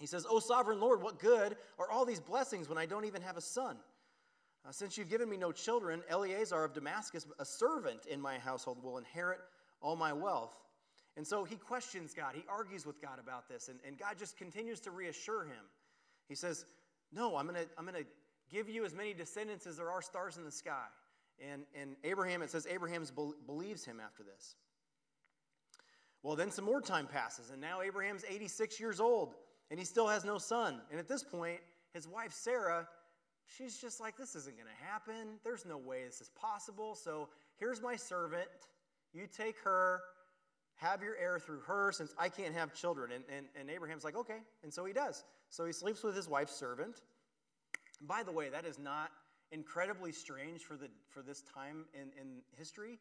he 0.00 0.06
says, 0.06 0.26
Oh, 0.28 0.40
sovereign 0.40 0.80
Lord, 0.80 1.02
what 1.02 1.18
good 1.18 1.56
are 1.78 1.90
all 1.90 2.04
these 2.04 2.20
blessings 2.20 2.68
when 2.68 2.78
I 2.78 2.86
don't 2.86 3.04
even 3.04 3.22
have 3.22 3.36
a 3.36 3.40
son? 3.40 3.76
Uh, 4.66 4.72
since 4.72 4.98
you've 4.98 5.10
given 5.10 5.28
me 5.28 5.36
no 5.36 5.52
children, 5.52 6.02
Eliezer 6.10 6.64
of 6.64 6.72
Damascus, 6.72 7.26
a 7.38 7.44
servant 7.44 8.06
in 8.06 8.20
my 8.20 8.38
household, 8.38 8.82
will 8.82 8.98
inherit 8.98 9.40
all 9.80 9.96
my 9.96 10.12
wealth. 10.12 10.52
And 11.16 11.26
so 11.26 11.44
he 11.44 11.56
questions 11.56 12.14
God. 12.14 12.34
He 12.34 12.44
argues 12.48 12.86
with 12.86 13.00
God 13.00 13.18
about 13.18 13.48
this, 13.48 13.68
and, 13.68 13.78
and 13.86 13.98
God 13.98 14.16
just 14.18 14.36
continues 14.36 14.80
to 14.80 14.90
reassure 14.90 15.44
him. 15.44 15.64
He 16.28 16.34
says, 16.34 16.64
No, 17.12 17.36
I'm 17.36 17.46
going 17.46 17.62
to 17.62 17.68
I'm 17.76 17.86
to 17.86 18.06
give 18.50 18.68
you 18.68 18.84
as 18.84 18.94
many 18.94 19.12
descendants 19.12 19.66
as 19.66 19.76
there 19.76 19.90
are 19.90 20.02
stars 20.02 20.36
in 20.36 20.44
the 20.44 20.50
sky. 20.50 20.86
And, 21.52 21.62
and 21.74 21.96
Abraham, 22.04 22.42
it 22.42 22.50
says 22.50 22.66
Abraham 22.70 23.04
believes 23.46 23.84
him 23.84 23.98
after 23.98 24.22
this. 24.22 24.56
Well, 26.22 26.36
then 26.36 26.50
some 26.50 26.66
more 26.66 26.82
time 26.82 27.06
passes, 27.06 27.50
and 27.50 27.60
now 27.62 27.80
Abraham's 27.80 28.24
86 28.28 28.78
years 28.78 29.00
old, 29.00 29.34
and 29.70 29.78
he 29.78 29.84
still 29.84 30.08
has 30.08 30.24
no 30.24 30.38
son. 30.38 30.80
And 30.90 30.98
at 30.98 31.08
this 31.08 31.22
point, 31.22 31.60
his 31.94 32.06
wife 32.06 32.32
Sarah, 32.32 32.86
she's 33.56 33.78
just 33.78 34.00
like, 34.00 34.16
This 34.16 34.34
isn't 34.34 34.56
going 34.56 34.68
to 34.68 34.84
happen. 34.84 35.38
There's 35.44 35.64
no 35.64 35.78
way 35.78 36.04
this 36.04 36.20
is 36.20 36.30
possible. 36.30 36.94
So 36.94 37.28
here's 37.58 37.80
my 37.80 37.96
servant. 37.96 38.48
You 39.12 39.26
take 39.26 39.58
her, 39.64 40.00
have 40.76 41.02
your 41.02 41.16
heir 41.16 41.38
through 41.38 41.60
her, 41.60 41.92
since 41.92 42.14
I 42.18 42.28
can't 42.28 42.54
have 42.54 42.74
children. 42.74 43.12
And, 43.12 43.24
and, 43.34 43.46
and 43.58 43.70
Abraham's 43.70 44.04
like, 44.04 44.16
Okay. 44.16 44.38
And 44.62 44.72
so 44.72 44.84
he 44.84 44.92
does. 44.92 45.24
So 45.48 45.64
he 45.64 45.72
sleeps 45.72 46.02
with 46.02 46.16
his 46.16 46.28
wife's 46.28 46.54
servant. 46.54 47.02
By 48.02 48.22
the 48.22 48.32
way, 48.32 48.48
that 48.48 48.64
is 48.64 48.78
not 48.78 49.10
incredibly 49.52 50.12
strange 50.12 50.60
for, 50.62 50.76
the, 50.76 50.88
for 51.08 51.22
this 51.22 51.42
time 51.42 51.84
in, 51.92 52.08
in 52.20 52.42
history. 52.56 52.98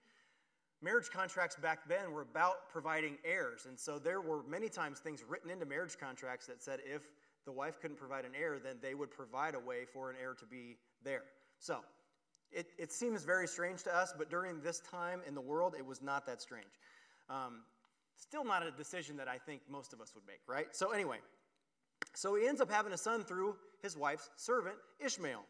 Marriage 0.82 1.10
contracts 1.10 1.58
back 1.58 1.88
then 1.88 2.12
were 2.12 2.22
about 2.22 2.70
providing 2.70 3.18
heirs. 3.26 3.66
And 3.68 3.78
so 3.78 4.00
there 4.00 4.22
were 4.22 4.44
many 4.44 4.70
times 4.70 5.00
things 5.00 5.24
written 5.28 5.50
into 5.50 5.66
marriage 5.66 5.98
contracts 6.00 6.48
that 6.48 6.62
said 6.62 6.80
if 6.86 7.02
the 7.46 7.52
wife 7.52 7.80
couldn't 7.82 7.98
provide 7.98 8.26
an 8.26 8.32
heir, 8.40 8.60
then 8.60 8.78
they 8.82 8.94
would 8.94 9.12
provide 9.12 9.56
a 9.56 9.60
way 9.60 9.86
for 9.92 10.10
an 10.10 10.16
heir 10.22 10.34
to 10.36 10.46
be 10.46 10.78
there. 11.04 11.24
So 11.60 11.80
it, 12.52 12.68
it 12.78 12.92
seems 12.92 13.24
very 13.24 13.48
strange 13.48 13.84
to 13.84 13.96
us, 13.96 14.14
but 14.18 14.30
during 14.30 14.62
this 14.62 14.80
time 14.80 15.22
in 15.28 15.36
the 15.36 15.42
world, 15.42 15.76
it 15.78 15.86
was 15.86 16.02
not 16.02 16.26
that 16.26 16.42
strange. 16.42 16.80
Um, 17.30 17.62
still 18.16 18.44
not 18.44 18.66
a 18.66 18.72
decision 18.72 19.18
that 19.18 19.28
I 19.28 19.38
think 19.38 19.62
most 19.70 19.94
of 19.94 20.02
us 20.02 20.14
would 20.16 20.26
make, 20.26 20.42
right? 20.48 20.68
So, 20.76 20.92
anyway, 20.92 21.18
so 22.16 22.36
he 22.36 22.48
ends 22.48 22.62
up 22.62 22.72
having 22.72 22.94
a 22.94 22.98
son 22.98 23.24
through 23.24 23.56
his 23.84 23.96
wife's 23.96 24.30
servant, 24.36 24.76
Ishmael. 25.00 25.44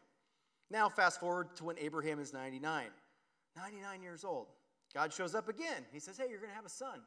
Now, 0.70 0.88
fast 0.88 1.20
forward 1.20 1.56
to 1.56 1.64
when 1.64 1.78
Abraham 1.78 2.20
is 2.20 2.32
99. 2.32 2.86
99 3.56 4.02
years 4.02 4.24
old. 4.24 4.46
God 4.94 5.12
shows 5.12 5.34
up 5.34 5.48
again. 5.48 5.84
He 5.92 6.00
says, 6.00 6.18
Hey, 6.18 6.26
you're 6.28 6.38
going 6.38 6.50
to 6.50 6.56
have 6.56 6.66
a 6.66 6.70
son. 6.70 7.00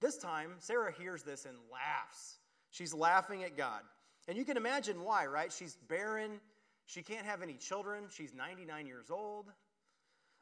This 0.00 0.16
time, 0.18 0.52
Sarah 0.58 0.92
hears 0.92 1.22
this 1.22 1.44
and 1.44 1.56
laughs. 1.72 2.38
She's 2.70 2.92
laughing 2.92 3.44
at 3.44 3.56
God. 3.56 3.80
And 4.26 4.36
you 4.36 4.44
can 4.44 4.56
imagine 4.56 5.02
why, 5.02 5.26
right? 5.26 5.52
She's 5.52 5.76
barren. 5.88 6.40
She 6.86 7.02
can't 7.02 7.26
have 7.26 7.42
any 7.42 7.54
children. 7.54 8.04
She's 8.10 8.34
99 8.34 8.86
years 8.86 9.10
old. 9.10 9.46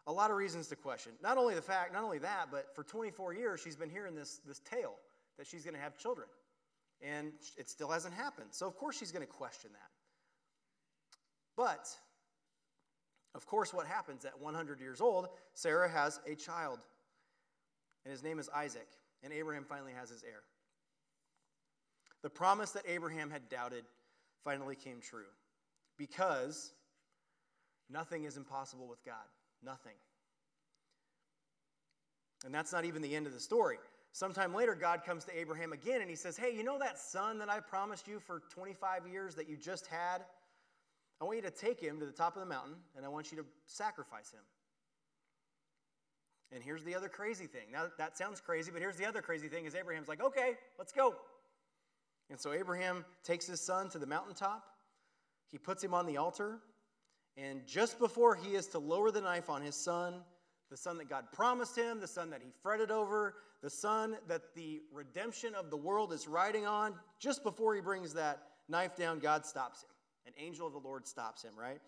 A 0.07 0.13
lot 0.13 0.31
of 0.31 0.37
reasons 0.37 0.69
to 0.69 0.77
question. 0.77 1.13
Not 1.23 1.39
only 1.39 1.55
the 1.55 1.63
fact, 1.63 1.93
not 1.93 2.03
only 2.03 2.19
that, 2.19 2.49
but 2.51 2.75
for 2.75 2.83
24 2.83 3.35
years, 3.35 3.61
she's 3.61 3.77
been 3.77 3.91
hearing 3.91 4.15
this, 4.15 4.41
this 4.47 4.61
tale 4.61 4.97
that 5.39 5.47
she's 5.47 5.65
going 5.65 5.75
to 5.75 5.81
have 5.81 5.97
children. 5.97 6.27
And 7.01 7.33
it 7.57 7.69
still 7.69 7.89
hasn't 7.89 8.15
happened. 8.15 8.49
So, 8.51 8.67
of 8.67 8.77
course, 8.77 8.99
she's 8.99 9.13
going 9.13 9.27
to 9.27 9.33
question 9.33 9.71
that. 9.73 9.91
But, 11.57 11.89
of 13.35 13.47
course, 13.47 13.73
what 13.73 13.87
happens 13.87 14.25
at 14.25 14.41
100 14.41 14.81
years 14.81 15.01
old, 15.01 15.29
Sarah 15.55 15.89
has 15.89 16.21
a 16.27 16.35
child, 16.35 16.79
and 18.05 18.13
his 18.13 18.23
name 18.23 18.39
is 18.39 18.49
Isaac, 18.55 18.89
and 19.23 19.33
Abraham 19.33 19.65
finally 19.65 19.93
has 19.99 20.11
his 20.11 20.23
heir. 20.23 20.43
The 22.23 22.31
promise 22.31 22.71
that 22.73 22.85
Abraham 22.87 23.31
had 23.31 23.49
doubted 23.49 23.85
finally 24.45 24.77
came 24.77 25.01
true 25.01 25.25
because 25.99 26.73
nothing 27.91 28.25
is 28.25 28.37
impossible 28.37 28.87
with 28.87 29.05
God. 29.05 29.15
Nothing. 29.65 29.95
And 32.45 32.55
that's 32.55 32.73
not 32.73 32.85
even 32.85 33.03
the 33.03 33.15
end 33.15 33.27
of 33.27 33.33
the 33.33 33.41
story. 33.41 33.79
Sometime 34.13 34.55
later, 34.55 34.75
God 34.75 35.05
comes 35.05 35.25
to 35.25 35.39
Abraham 35.39 35.73
again 35.73 36.01
and 36.01 36.11
he 36.11 36.17
says, 36.17 36.37
Hey, 36.37 36.55
you 36.55 36.63
know 36.63 36.79
that 36.79 36.99
son 36.99 37.39
that 37.39 37.49
I 37.49 37.61
promised 37.61 38.07
you 38.07 38.21
for 38.21 38.43
25 38.51 39.07
years 39.07 39.35
that 39.37 39.49
you 39.49 39.57
just 39.57 39.87
had? 39.87 40.23
I 41.23 41.25
want 41.25 41.37
you 41.37 41.43
to 41.43 41.53
take 41.53 41.79
him 41.79 42.01
to 42.01 42.05
the 42.05 42.11
top 42.11 42.35
of 42.35 42.41
the 42.41 42.47
mountain 42.47 42.75
and 42.97 43.07
I 43.07 43.09
want 43.09 43.31
you 43.31 43.39
to 43.39 43.45
sacrifice 43.67 44.33
him. 44.33 44.41
And 46.53 46.65
here's 46.65 46.83
the 46.83 46.97
other 46.97 47.09
crazy 47.09 47.47
thing. 47.47 47.71
Now, 47.73 47.85
that 47.97 48.19
sounds 48.19 48.41
crazy, 48.41 48.73
but 48.73 48.83
here's 48.83 48.97
the 48.97 49.07
other 49.07 49.23
crazy 49.23 49.47
thing 49.47 49.65
is 49.65 49.77
Abraham's 49.77 50.09
like, 50.09 50.21
okay, 50.21 50.55
let's 50.79 50.91
go. 50.91 51.15
And 52.29 52.41
so 52.41 52.53
Abraham 52.53 53.05
takes 53.23 53.47
his 53.47 53.61
son 53.61 53.89
to 53.91 54.01
the 54.01 54.07
mountaintop. 54.07 54.65
He 55.47 55.59
puts 55.59 55.83
him 55.85 55.95
on 55.95 56.07
the 56.07 56.17
altar. 56.17 56.59
And 57.37 57.65
just 57.69 58.01
before 58.01 58.35
he 58.35 58.57
is 58.57 58.67
to 58.69 58.81
lower 58.81 59.13
the 59.13 59.21
knife 59.21 59.49
on 59.49 59.63
his 59.63 59.77
son, 59.77 60.23
the 60.71 60.77
son 60.77 60.99
that 60.99 61.09
God 61.09 61.27
promised 61.33 61.79
him, 61.79 62.01
the 62.01 62.09
son 62.09 62.31
that 62.31 62.41
he 62.43 62.51
fretted 62.65 62.91
over, 62.91 63.37
the 63.63 63.71
son 63.71 64.17
that 64.27 64.57
the 64.57 64.83
redemption 64.93 65.55
of 65.55 65.71
the 65.71 65.77
world 65.77 66.13
is 66.13 66.27
riding 66.27 66.67
on, 66.67 66.95
just 67.21 67.45
before 67.45 67.77
he 67.77 67.81
brings 67.81 68.13
that 68.15 68.43
knife 68.69 68.97
down, 68.97 69.21
God 69.21 69.47
stops 69.47 69.85
him. 69.85 69.89
An 70.27 70.33
angel 70.39 70.67
of 70.67 70.73
the 70.73 70.79
Lord 70.79 71.07
stops 71.07 71.43
him, 71.43 71.53
right? 71.59 71.81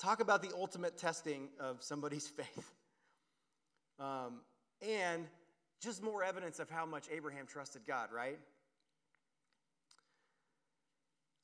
Talk 0.00 0.20
about 0.20 0.42
the 0.42 0.50
ultimate 0.54 0.96
testing 0.96 1.48
of 1.58 1.82
somebody's 1.82 2.26
faith. 2.36 2.72
Um, 3.98 4.40
and 4.80 5.26
just 5.80 6.02
more 6.02 6.22
evidence 6.22 6.58
of 6.58 6.70
how 6.70 6.86
much 6.86 7.06
Abraham 7.10 7.46
trusted 7.46 7.82
God, 7.86 8.08
right? 8.14 8.38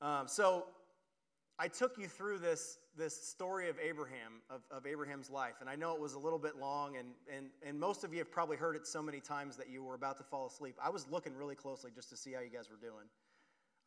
Um, 0.01 0.27
so 0.27 0.65
I 1.59 1.67
took 1.67 1.97
you 1.97 2.07
through 2.07 2.37
this, 2.37 2.77
this 2.95 3.19
story 3.19 3.67
of 3.67 3.77
Abraham, 3.79 4.41
of, 4.49 4.61
of 4.69 4.85
Abraham's 4.85 5.29
life, 5.29 5.55
and 5.59 5.69
I 5.69 5.75
know 5.75 5.93
it 5.93 5.99
was 5.99 6.13
a 6.13 6.19
little 6.19 6.37
bit 6.37 6.57
long, 6.57 6.97
and, 6.97 7.07
and, 7.35 7.47
and 7.65 7.79
most 7.79 8.03
of 8.03 8.13
you 8.13 8.19
have 8.19 8.31
probably 8.31 8.57
heard 8.57 8.75
it 8.75 8.85
so 8.85 9.01
many 9.01 9.19
times 9.19 9.57
that 9.57 9.69
you 9.69 9.83
were 9.83 9.95
about 9.95 10.19
to 10.19 10.23
fall 10.23 10.45
asleep. 10.45 10.75
I 10.83 10.89
was 10.89 11.07
looking 11.09 11.35
really 11.35 11.55
closely 11.55 11.89
just 11.93 12.09
to 12.11 12.17
see 12.17 12.31
how 12.31 12.41
you 12.41 12.49
guys 12.49 12.69
were 12.69 12.77
doing. 12.77 13.05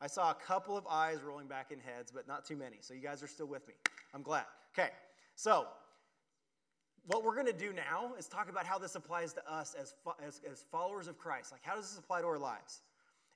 I 0.01 0.07
saw 0.07 0.31
a 0.31 0.33
couple 0.33 0.75
of 0.75 0.87
eyes 0.87 1.19
rolling 1.21 1.47
back 1.47 1.71
in 1.71 1.79
heads, 1.79 2.11
but 2.11 2.27
not 2.27 2.43
too 2.43 2.55
many, 2.55 2.77
so 2.81 2.95
you 2.95 3.01
guys 3.01 3.21
are 3.21 3.27
still 3.27 3.45
with 3.45 3.67
me. 3.67 3.75
I'm 4.15 4.23
glad. 4.23 4.45
Okay, 4.73 4.89
so 5.35 5.67
what 7.05 7.23
we're 7.23 7.35
going 7.35 7.45
to 7.45 7.53
do 7.53 7.71
now 7.71 8.13
is 8.17 8.27
talk 8.27 8.49
about 8.49 8.65
how 8.65 8.79
this 8.79 8.95
applies 8.95 9.31
to 9.33 9.51
us 9.51 9.75
as, 9.79 9.93
as, 10.25 10.41
as 10.49 10.65
followers 10.71 11.07
of 11.07 11.19
Christ. 11.19 11.51
Like, 11.51 11.61
how 11.63 11.75
does 11.75 11.89
this 11.89 11.99
apply 11.99 12.21
to 12.21 12.27
our 12.27 12.39
lives? 12.39 12.81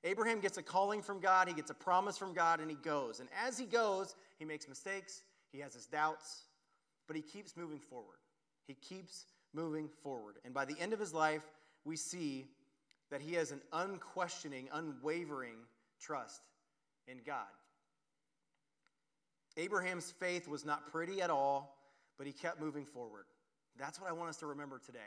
Abraham 0.02 0.40
gets 0.40 0.58
a 0.58 0.62
calling 0.62 1.02
from 1.02 1.20
God, 1.20 1.46
he 1.46 1.54
gets 1.54 1.70
a 1.70 1.74
promise 1.74 2.18
from 2.18 2.34
God, 2.34 2.60
and 2.60 2.68
he 2.68 2.76
goes. 2.76 3.20
And 3.20 3.28
as 3.44 3.56
he 3.56 3.64
goes, 3.64 4.16
he 4.38 4.44
makes 4.44 4.68
mistakes, 4.68 5.22
he 5.52 5.60
has 5.60 5.72
his 5.72 5.86
doubts, 5.86 6.42
but 7.06 7.14
he 7.14 7.22
keeps 7.22 7.56
moving 7.56 7.78
forward. 7.78 8.18
He 8.66 8.74
keeps 8.74 9.26
moving 9.54 9.88
forward. 10.02 10.36
And 10.44 10.52
by 10.52 10.64
the 10.64 10.78
end 10.80 10.92
of 10.92 10.98
his 10.98 11.14
life, 11.14 11.42
we 11.84 11.96
see 11.96 12.46
that 13.10 13.20
he 13.20 13.34
has 13.34 13.52
an 13.52 13.60
unquestioning, 13.72 14.68
unwavering 14.72 15.58
trust 16.00 16.42
in 17.08 17.18
God. 17.26 17.46
Abraham's 19.56 20.12
faith 20.18 20.48
was 20.48 20.64
not 20.64 20.90
pretty 20.92 21.22
at 21.22 21.30
all, 21.30 21.76
but 22.18 22.26
he 22.26 22.32
kept 22.32 22.60
moving 22.60 22.84
forward. 22.84 23.24
That's 23.78 24.00
what 24.00 24.10
I 24.10 24.12
want 24.12 24.28
us 24.28 24.36
to 24.38 24.46
remember 24.46 24.80
today. 24.84 24.98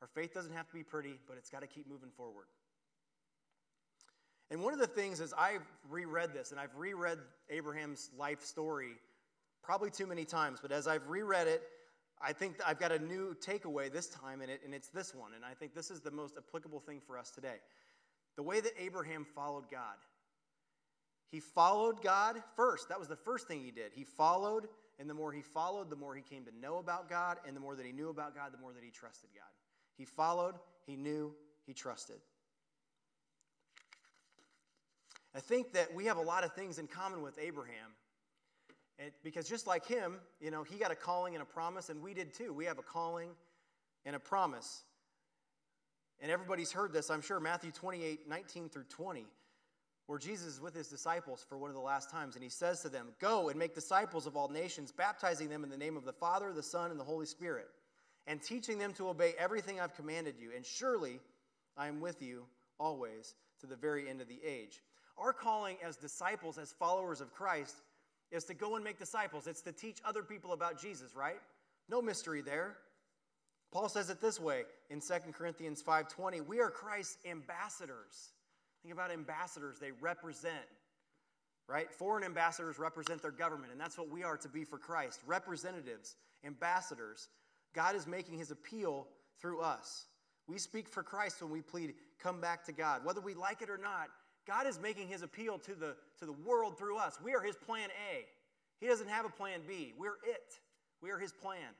Our 0.00 0.08
faith 0.08 0.34
doesn't 0.34 0.52
have 0.52 0.68
to 0.68 0.74
be 0.74 0.82
pretty, 0.82 1.18
but 1.26 1.36
it's 1.36 1.50
got 1.50 1.60
to 1.60 1.66
keep 1.66 1.88
moving 1.88 2.10
forward. 2.10 2.46
And 4.50 4.62
one 4.62 4.72
of 4.72 4.78
the 4.78 4.86
things 4.86 5.20
is 5.20 5.34
I've 5.36 5.66
reread 5.90 6.32
this 6.32 6.52
and 6.52 6.60
I've 6.60 6.74
reread 6.76 7.18
Abraham's 7.50 8.10
life 8.16 8.42
story 8.42 8.92
probably 9.62 9.90
too 9.90 10.06
many 10.06 10.24
times, 10.24 10.60
but 10.62 10.72
as 10.72 10.88
I've 10.88 11.06
reread 11.08 11.46
it, 11.46 11.62
I 12.20 12.32
think 12.32 12.56
I've 12.66 12.80
got 12.80 12.90
a 12.90 12.98
new 12.98 13.34
takeaway 13.34 13.92
this 13.92 14.08
time 14.08 14.40
in 14.40 14.50
it, 14.50 14.62
and 14.64 14.74
it's 14.74 14.88
this 14.88 15.14
one. 15.14 15.32
And 15.34 15.44
I 15.44 15.54
think 15.54 15.74
this 15.74 15.90
is 15.90 16.00
the 16.00 16.10
most 16.10 16.36
applicable 16.36 16.80
thing 16.80 17.00
for 17.06 17.18
us 17.18 17.30
today. 17.30 17.56
The 18.36 18.42
way 18.42 18.60
that 18.60 18.72
Abraham 18.78 19.24
followed 19.34 19.70
God. 19.70 19.96
He 21.30 21.40
followed 21.40 22.02
God 22.02 22.42
first. 22.56 22.88
That 22.88 22.98
was 22.98 23.08
the 23.08 23.16
first 23.16 23.46
thing 23.46 23.62
he 23.62 23.70
did. 23.70 23.92
He 23.94 24.04
followed, 24.04 24.68
and 24.98 25.08
the 25.08 25.14
more 25.14 25.32
he 25.32 25.42
followed, 25.42 25.90
the 25.90 25.96
more 25.96 26.14
he 26.14 26.22
came 26.22 26.44
to 26.44 26.58
know 26.58 26.78
about 26.78 27.10
God, 27.10 27.38
and 27.46 27.54
the 27.54 27.60
more 27.60 27.76
that 27.76 27.84
he 27.84 27.92
knew 27.92 28.08
about 28.08 28.34
God, 28.34 28.52
the 28.52 28.58
more 28.58 28.72
that 28.72 28.82
he 28.82 28.90
trusted 28.90 29.30
God. 29.34 29.50
He 29.96 30.04
followed, 30.04 30.54
he 30.86 30.96
knew, 30.96 31.34
he 31.66 31.74
trusted. 31.74 32.16
I 35.34 35.40
think 35.40 35.72
that 35.74 35.94
we 35.94 36.06
have 36.06 36.16
a 36.16 36.22
lot 36.22 36.44
of 36.44 36.54
things 36.54 36.78
in 36.78 36.86
common 36.86 37.20
with 37.20 37.38
Abraham. 37.38 37.92
And 38.98 39.12
because 39.22 39.48
just 39.48 39.66
like 39.66 39.86
him, 39.86 40.16
you 40.40 40.50
know, 40.50 40.62
he 40.62 40.78
got 40.78 40.90
a 40.90 40.96
calling 40.96 41.34
and 41.34 41.42
a 41.42 41.46
promise, 41.46 41.90
and 41.90 42.02
we 42.02 42.14
did 42.14 42.32
too. 42.32 42.52
We 42.52 42.64
have 42.64 42.78
a 42.78 42.82
calling 42.82 43.30
and 44.04 44.16
a 44.16 44.18
promise. 44.18 44.82
And 46.20 46.32
everybody's 46.32 46.72
heard 46.72 46.92
this, 46.92 47.10
I'm 47.10 47.20
sure, 47.20 47.38
Matthew 47.38 47.70
28 47.70 48.28
19 48.28 48.68
through 48.70 48.84
20, 48.84 49.26
where 50.08 50.18
Jesus 50.18 50.54
is 50.54 50.60
with 50.60 50.74
his 50.74 50.88
disciples 50.88 51.44
for 51.46 51.58
one 51.58 51.68
of 51.68 51.76
the 51.76 51.82
last 51.82 52.10
times, 52.10 52.34
and 52.34 52.42
he 52.42 52.48
says 52.48 52.80
to 52.80 52.88
them, 52.88 53.08
Go 53.20 53.50
and 53.50 53.58
make 53.58 53.74
disciples 53.74 54.26
of 54.26 54.36
all 54.36 54.48
nations, 54.48 54.90
baptizing 54.90 55.50
them 55.50 55.64
in 55.64 55.68
the 55.68 55.76
name 55.76 55.98
of 55.98 56.06
the 56.06 56.14
Father, 56.14 56.50
the 56.50 56.62
Son, 56.62 56.90
and 56.90 56.98
the 56.98 57.04
Holy 57.04 57.26
Spirit, 57.26 57.68
and 58.26 58.42
teaching 58.42 58.78
them 58.78 58.94
to 58.94 59.10
obey 59.10 59.34
everything 59.38 59.78
I've 59.78 59.94
commanded 59.94 60.36
you. 60.40 60.50
And 60.56 60.64
surely 60.64 61.20
I 61.76 61.88
am 61.88 62.00
with 62.00 62.22
you 62.22 62.46
always 62.80 63.34
to 63.60 63.66
the 63.66 63.76
very 63.76 64.08
end 64.08 64.22
of 64.22 64.28
the 64.28 64.40
age. 64.42 64.80
Our 65.18 65.34
calling 65.34 65.76
as 65.84 65.98
disciples, 65.98 66.56
as 66.56 66.72
followers 66.72 67.20
of 67.20 67.34
Christ, 67.34 67.76
is 68.32 68.44
to 68.44 68.54
go 68.54 68.76
and 68.76 68.84
make 68.84 68.98
disciples. 68.98 69.46
It's 69.46 69.60
to 69.62 69.72
teach 69.72 69.98
other 70.06 70.22
people 70.22 70.54
about 70.54 70.80
Jesus, 70.80 71.14
right? 71.14 71.40
No 71.86 72.00
mystery 72.00 72.40
there. 72.40 72.78
Paul 73.72 73.90
says 73.90 74.08
it 74.08 74.22
this 74.22 74.40
way 74.40 74.62
in 74.88 75.02
2 75.02 75.34
Corinthians 75.34 75.82
5:20, 75.82 76.40
we 76.40 76.60
are 76.60 76.70
Christ's 76.70 77.26
ambassadors. 77.26 78.32
Think 78.88 78.98
about 78.98 79.10
ambassadors, 79.10 79.78
they 79.78 79.90
represent. 80.00 80.54
Right? 81.68 81.92
Foreign 81.92 82.24
ambassadors 82.24 82.78
represent 82.78 83.20
their 83.20 83.30
government, 83.30 83.70
and 83.70 83.78
that's 83.78 83.98
what 83.98 84.08
we 84.08 84.24
are 84.24 84.38
to 84.38 84.48
be 84.48 84.64
for 84.64 84.78
Christ. 84.78 85.20
Representatives, 85.26 86.16
ambassadors. 86.42 87.28
God 87.74 87.96
is 87.96 88.06
making 88.06 88.38
his 88.38 88.50
appeal 88.50 89.06
through 89.42 89.60
us. 89.60 90.06
We 90.46 90.56
speak 90.56 90.88
for 90.88 91.02
Christ 91.02 91.42
when 91.42 91.50
we 91.50 91.60
plead, 91.60 91.92
come 92.18 92.40
back 92.40 92.64
to 92.64 92.72
God. 92.72 93.04
Whether 93.04 93.20
we 93.20 93.34
like 93.34 93.60
it 93.60 93.68
or 93.68 93.76
not, 93.76 94.08
God 94.46 94.66
is 94.66 94.80
making 94.80 95.08
his 95.08 95.20
appeal 95.20 95.58
to 95.58 95.74
the, 95.74 95.94
to 96.20 96.24
the 96.24 96.32
world 96.32 96.78
through 96.78 96.96
us. 96.96 97.18
We 97.22 97.34
are 97.34 97.42
his 97.42 97.56
plan 97.56 97.90
A. 98.10 98.24
He 98.80 98.86
doesn't 98.86 99.10
have 99.10 99.26
a 99.26 99.28
plan 99.28 99.60
B. 99.68 99.92
We're 99.98 100.16
it. 100.26 100.60
We 101.02 101.10
are 101.10 101.18
his 101.18 101.34
plan. 101.34 101.74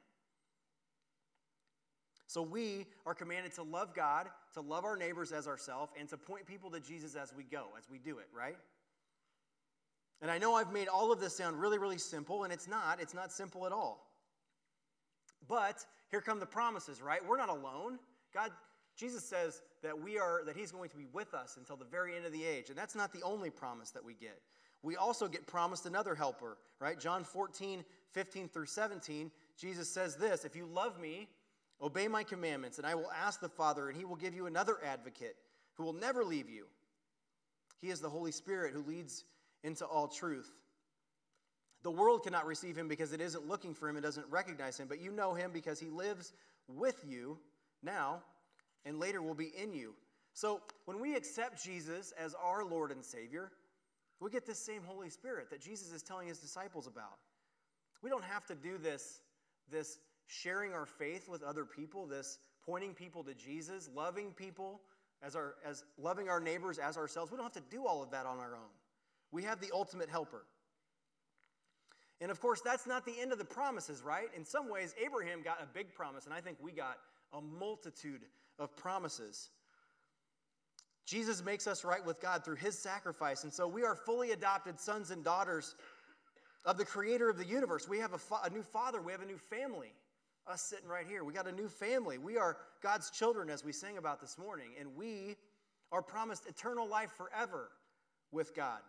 So 2.28 2.42
we 2.42 2.84
are 3.06 3.14
commanded 3.14 3.54
to 3.54 3.62
love 3.62 3.94
God, 3.94 4.28
to 4.52 4.60
love 4.60 4.84
our 4.84 4.96
neighbors 4.96 5.32
as 5.32 5.48
ourselves, 5.48 5.92
and 5.98 6.06
to 6.10 6.18
point 6.18 6.46
people 6.46 6.70
to 6.70 6.78
Jesus 6.78 7.16
as 7.16 7.34
we 7.34 7.42
go, 7.42 7.64
as 7.78 7.88
we 7.90 7.98
do 7.98 8.18
it, 8.18 8.28
right? 8.36 8.58
And 10.20 10.30
I 10.30 10.36
know 10.36 10.54
I've 10.54 10.70
made 10.70 10.88
all 10.88 11.10
of 11.10 11.20
this 11.20 11.34
sound 11.34 11.58
really, 11.58 11.78
really 11.78 11.96
simple, 11.96 12.44
and 12.44 12.52
it's 12.52 12.68
not. 12.68 13.00
It's 13.00 13.14
not 13.14 13.32
simple 13.32 13.64
at 13.64 13.72
all. 13.72 14.10
But 15.48 15.86
here 16.10 16.20
come 16.20 16.38
the 16.38 16.44
promises, 16.44 17.00
right? 17.00 17.26
We're 17.26 17.38
not 17.38 17.48
alone. 17.48 17.98
God, 18.34 18.50
Jesus 18.94 19.24
says 19.24 19.62
that 19.82 19.98
we 19.98 20.18
are 20.18 20.42
that 20.44 20.54
He's 20.54 20.70
going 20.70 20.90
to 20.90 20.98
be 20.98 21.06
with 21.10 21.32
us 21.32 21.56
until 21.56 21.76
the 21.76 21.86
very 21.86 22.14
end 22.14 22.26
of 22.26 22.32
the 22.32 22.44
age. 22.44 22.68
And 22.68 22.76
that's 22.76 22.94
not 22.94 23.10
the 23.10 23.22
only 23.22 23.48
promise 23.48 23.90
that 23.92 24.04
we 24.04 24.12
get. 24.12 24.38
We 24.82 24.96
also 24.96 25.28
get 25.28 25.46
promised 25.46 25.86
another 25.86 26.14
helper, 26.14 26.58
right? 26.78 27.00
John 27.00 27.24
14, 27.24 27.84
15 28.12 28.48
through 28.48 28.66
17, 28.66 29.30
Jesus 29.56 29.88
says 29.88 30.16
this 30.16 30.44
if 30.44 30.54
you 30.54 30.66
love 30.66 31.00
me, 31.00 31.28
Obey 31.80 32.08
my 32.08 32.24
commandments, 32.24 32.78
and 32.78 32.86
I 32.86 32.94
will 32.94 33.10
ask 33.10 33.40
the 33.40 33.48
Father, 33.48 33.88
and 33.88 33.96
he 33.96 34.04
will 34.04 34.16
give 34.16 34.34
you 34.34 34.46
another 34.46 34.78
advocate 34.84 35.36
who 35.74 35.84
will 35.84 35.92
never 35.92 36.24
leave 36.24 36.50
you. 36.50 36.66
He 37.80 37.88
is 37.88 38.00
the 38.00 38.08
Holy 38.08 38.32
Spirit 38.32 38.74
who 38.74 38.82
leads 38.82 39.24
into 39.62 39.84
all 39.84 40.08
truth. 40.08 40.50
The 41.82 41.90
world 41.90 42.24
cannot 42.24 42.46
receive 42.46 42.76
him 42.76 42.88
because 42.88 43.12
it 43.12 43.20
isn't 43.20 43.46
looking 43.46 43.74
for 43.74 43.88
him 43.88 43.96
and 43.96 44.04
doesn't 44.04 44.26
recognize 44.28 44.78
him, 44.78 44.88
but 44.88 45.00
you 45.00 45.12
know 45.12 45.34
him 45.34 45.52
because 45.52 45.78
he 45.78 45.88
lives 45.88 46.32
with 46.66 47.04
you 47.06 47.38
now 47.82 48.22
and 48.84 48.98
later 48.98 49.22
will 49.22 49.34
be 49.34 49.52
in 49.56 49.72
you. 49.72 49.94
So 50.32 50.60
when 50.86 51.00
we 51.00 51.14
accept 51.14 51.64
Jesus 51.64 52.12
as 52.18 52.34
our 52.34 52.64
Lord 52.64 52.90
and 52.90 53.04
Savior, 53.04 53.52
we 54.20 54.30
get 54.30 54.46
this 54.46 54.58
same 54.58 54.82
Holy 54.84 55.10
Spirit 55.10 55.50
that 55.50 55.60
Jesus 55.60 55.92
is 55.92 56.02
telling 56.02 56.26
his 56.26 56.38
disciples 56.38 56.88
about. 56.88 57.18
We 58.02 58.10
don't 58.10 58.24
have 58.24 58.44
to 58.46 58.54
do 58.54 58.78
this, 58.78 59.20
this 59.70 59.98
sharing 60.28 60.72
our 60.72 60.86
faith 60.86 61.28
with 61.28 61.42
other 61.42 61.64
people, 61.64 62.06
this 62.06 62.38
pointing 62.64 62.94
people 62.94 63.24
to 63.24 63.34
Jesus, 63.34 63.90
loving 63.94 64.32
people 64.32 64.80
as 65.22 65.34
our 65.34 65.54
as 65.66 65.84
loving 65.98 66.28
our 66.28 66.38
neighbors 66.38 66.78
as 66.78 66.96
ourselves. 66.96 67.32
We 67.32 67.36
don't 67.36 67.44
have 67.44 67.64
to 67.64 67.70
do 67.70 67.86
all 67.86 68.02
of 68.02 68.10
that 68.12 68.26
on 68.26 68.38
our 68.38 68.54
own. 68.54 68.70
We 69.32 69.42
have 69.42 69.60
the 69.60 69.70
ultimate 69.72 70.08
helper. 70.08 70.44
And 72.20 72.30
of 72.30 72.40
course, 72.40 72.60
that's 72.64 72.86
not 72.86 73.06
the 73.06 73.18
end 73.20 73.32
of 73.32 73.38
the 73.38 73.44
promises, 73.44 74.02
right? 74.02 74.28
In 74.36 74.44
some 74.44 74.68
ways, 74.70 74.94
Abraham 75.02 75.42
got 75.42 75.62
a 75.62 75.66
big 75.66 75.94
promise, 75.94 76.24
and 76.24 76.34
I 76.34 76.40
think 76.40 76.58
we 76.60 76.72
got 76.72 76.98
a 77.32 77.40
multitude 77.40 78.22
of 78.58 78.74
promises. 78.76 79.50
Jesus 81.06 81.44
makes 81.44 81.66
us 81.66 81.84
right 81.84 82.04
with 82.04 82.20
God 82.20 82.44
through 82.44 82.56
his 82.56 82.76
sacrifice, 82.76 83.44
and 83.44 83.52
so 83.52 83.68
we 83.68 83.84
are 83.84 83.94
fully 83.94 84.32
adopted 84.32 84.80
sons 84.80 85.10
and 85.10 85.24
daughters 85.24 85.74
of 86.64 86.76
the 86.76 86.84
creator 86.84 87.30
of 87.30 87.38
the 87.38 87.46
universe. 87.46 87.88
We 87.88 87.98
have 88.00 88.12
a, 88.12 88.18
fa- 88.18 88.40
a 88.44 88.50
new 88.50 88.62
father, 88.62 89.00
we 89.00 89.12
have 89.12 89.22
a 89.22 89.26
new 89.26 89.38
family 89.38 89.92
us 90.48 90.62
sitting 90.62 90.88
right 90.88 91.06
here. 91.06 91.24
We 91.24 91.32
got 91.32 91.46
a 91.46 91.52
new 91.52 91.68
family. 91.68 92.18
We 92.18 92.38
are 92.38 92.56
God's 92.82 93.10
children, 93.10 93.50
as 93.50 93.64
we 93.64 93.72
sang 93.72 93.98
about 93.98 94.20
this 94.20 94.38
morning, 94.38 94.70
and 94.78 94.96
we 94.96 95.36
are 95.92 96.02
promised 96.02 96.46
eternal 96.46 96.88
life 96.88 97.10
forever 97.16 97.70
with 98.32 98.54
God. 98.54 98.80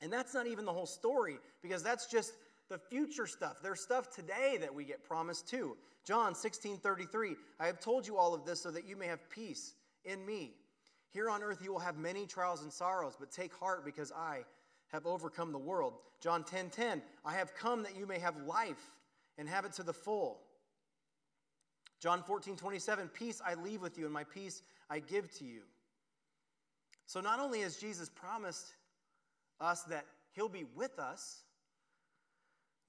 And 0.00 0.12
that's 0.12 0.34
not 0.34 0.46
even 0.46 0.64
the 0.64 0.72
whole 0.72 0.86
story, 0.86 1.38
because 1.62 1.82
that's 1.82 2.06
just 2.06 2.32
the 2.68 2.78
future 2.78 3.26
stuff. 3.26 3.58
There's 3.62 3.80
stuff 3.80 4.14
today 4.14 4.56
that 4.60 4.74
we 4.74 4.84
get 4.84 5.04
promised 5.04 5.48
too. 5.48 5.76
John 6.06 6.34
16 6.34 6.78
33, 6.78 7.36
I 7.60 7.66
have 7.66 7.80
told 7.80 8.06
you 8.06 8.16
all 8.16 8.34
of 8.34 8.44
this 8.44 8.62
so 8.62 8.70
that 8.70 8.86
you 8.86 8.96
may 8.96 9.06
have 9.06 9.28
peace 9.30 9.74
in 10.04 10.24
me. 10.24 10.52
Here 11.10 11.30
on 11.30 11.42
earth 11.42 11.60
you 11.62 11.72
will 11.72 11.78
have 11.78 11.96
many 11.96 12.26
trials 12.26 12.62
and 12.62 12.72
sorrows, 12.72 13.16
but 13.18 13.30
take 13.30 13.54
heart 13.54 13.84
because 13.84 14.12
I 14.12 14.44
have 14.92 15.06
overcome 15.06 15.52
the 15.52 15.58
world. 15.58 15.94
John 16.20 16.42
10 16.42 16.70
10, 16.70 17.02
I 17.24 17.34
have 17.34 17.54
come 17.54 17.82
that 17.82 17.96
you 17.96 18.06
may 18.06 18.18
have 18.18 18.36
life 18.46 18.92
and 19.38 19.48
have 19.48 19.64
it 19.64 19.72
to 19.74 19.82
the 19.82 19.92
full. 19.92 20.40
John 22.04 22.22
14, 22.22 22.56
27, 22.56 23.08
peace 23.08 23.40
I 23.42 23.54
leave 23.54 23.80
with 23.80 23.96
you, 23.96 24.04
and 24.04 24.12
my 24.12 24.24
peace 24.24 24.60
I 24.90 24.98
give 24.98 25.32
to 25.38 25.44
you. 25.46 25.62
So 27.06 27.22
not 27.22 27.40
only 27.40 27.62
has 27.62 27.78
Jesus 27.78 28.10
promised 28.10 28.74
us 29.58 29.84
that 29.84 30.04
he'll 30.32 30.50
be 30.50 30.66
with 30.76 30.98
us, 30.98 31.44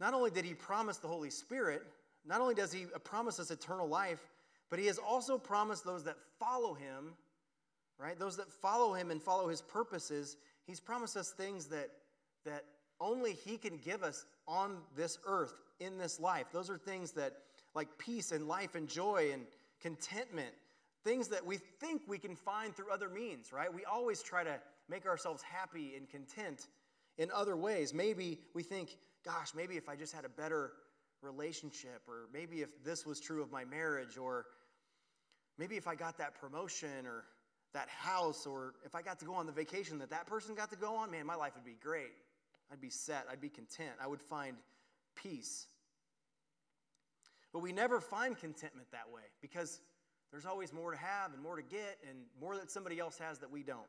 not 0.02 0.14
only 0.14 0.32
did 0.32 0.44
he 0.44 0.54
promise 0.54 0.98
the 0.98 1.08
Holy 1.08 1.30
Spirit, 1.30 1.82
not 2.26 2.42
only 2.42 2.56
does 2.56 2.74
he 2.74 2.88
promise 3.06 3.40
us 3.40 3.52
eternal 3.52 3.88
life, 3.88 4.20
but 4.70 4.80
he 4.80 4.88
has 4.88 4.98
also 4.98 5.38
promised 5.38 5.86
those 5.86 6.04
that 6.04 6.18
follow 6.38 6.74
him, 6.74 7.14
right? 7.98 8.20
Those 8.20 8.36
that 8.36 8.52
follow 8.52 8.96
him 8.96 9.12
and 9.12 9.24
follow 9.24 9.48
his 9.48 9.62
purposes, 9.62 10.36
he's 10.68 10.82
promised 10.82 11.16
us 11.16 11.30
things 11.30 11.68
that, 11.68 11.90
that 12.44 12.66
only 13.00 13.32
he 13.32 13.56
can 13.56 13.78
give 13.78 14.04
us 14.04 14.26
on 14.46 14.76
this 14.94 15.20
earth, 15.26 15.54
in 15.80 15.98
this 15.98 16.20
life. 16.20 16.48
Those 16.52 16.70
are 16.70 16.78
things 16.78 17.12
that 17.12 17.38
like 17.76 17.98
peace 17.98 18.32
and 18.32 18.48
life 18.48 18.74
and 18.76 18.88
joy 18.88 19.30
and 19.34 19.46
contentment, 19.82 20.54
things 21.04 21.28
that 21.28 21.46
we 21.46 21.58
think 21.58 22.02
we 22.08 22.18
can 22.18 22.36
find 22.36 22.76
through 22.76 22.92
other 22.92 23.10
means, 23.10 23.52
right? 23.54 23.72
We 23.72 23.86
always 23.86 24.24
try 24.24 24.44
to 24.44 24.56
make 24.90 25.06
ourselves 25.06 25.44
happy 25.44 25.94
and 25.96 26.10
content 26.10 26.68
in 27.18 27.30
other 27.32 27.56
ways. 27.56 27.94
Maybe 27.94 28.40
we 28.54 28.64
think, 28.64 28.98
gosh, 29.24 29.54
maybe 29.56 29.76
if 29.76 29.90
I 29.90 29.96
just 29.96 30.14
had 30.14 30.26
a 30.26 30.30
better 30.30 30.72
relationship, 31.22 32.02
or 32.08 32.28
maybe 32.34 32.62
if 32.62 32.84
this 32.84 33.06
was 33.06 33.20
true 33.20 33.42
of 33.42 33.52
my 33.52 33.66
marriage, 33.66 34.18
or 34.18 34.46
maybe 35.58 35.76
if 35.76 35.88
I 35.88 35.96
got 35.96 36.18
that 36.18 36.40
promotion 36.40 37.06
or 37.06 37.26
that 37.74 37.90
house, 37.90 38.46
or 38.46 38.74
if 38.86 38.96
I 38.96 39.02
got 39.02 39.20
to 39.20 39.26
go 39.26 39.34
on 39.34 39.46
the 39.46 39.52
vacation 39.52 40.00
that 40.00 40.10
that 40.12 40.28
person 40.28 40.56
got 40.56 40.70
to 40.70 40.78
go 40.78 40.96
on, 40.96 41.12
man, 41.12 41.26
my 41.26 41.36
life 41.36 41.54
would 41.56 41.66
be 41.66 41.78
great. 41.82 42.12
I'd 42.72 42.82
be 42.82 42.90
set, 42.90 43.26
I'd 43.32 43.42
be 43.42 43.50
content, 43.50 43.92
I 44.02 44.08
would 44.08 44.22
find 44.22 44.56
peace. 45.16 45.68
But 47.56 47.62
we 47.62 47.72
never 47.72 48.02
find 48.02 48.38
contentment 48.38 48.92
that 48.92 49.06
way 49.14 49.22
because 49.42 49.80
there's 50.30 50.46
always 50.46 50.74
more 50.74 50.92
to 50.92 50.98
have 50.98 51.34
and 51.34 51.42
more 51.42 51.56
to 51.56 51.62
get 51.62 51.98
and 52.06 52.18
more 52.38 52.58
that 52.58 52.70
somebody 52.70 53.00
else 53.00 53.18
has 53.18 53.40
that 53.40 53.50
we 53.50 53.64
don't. 53.64 53.80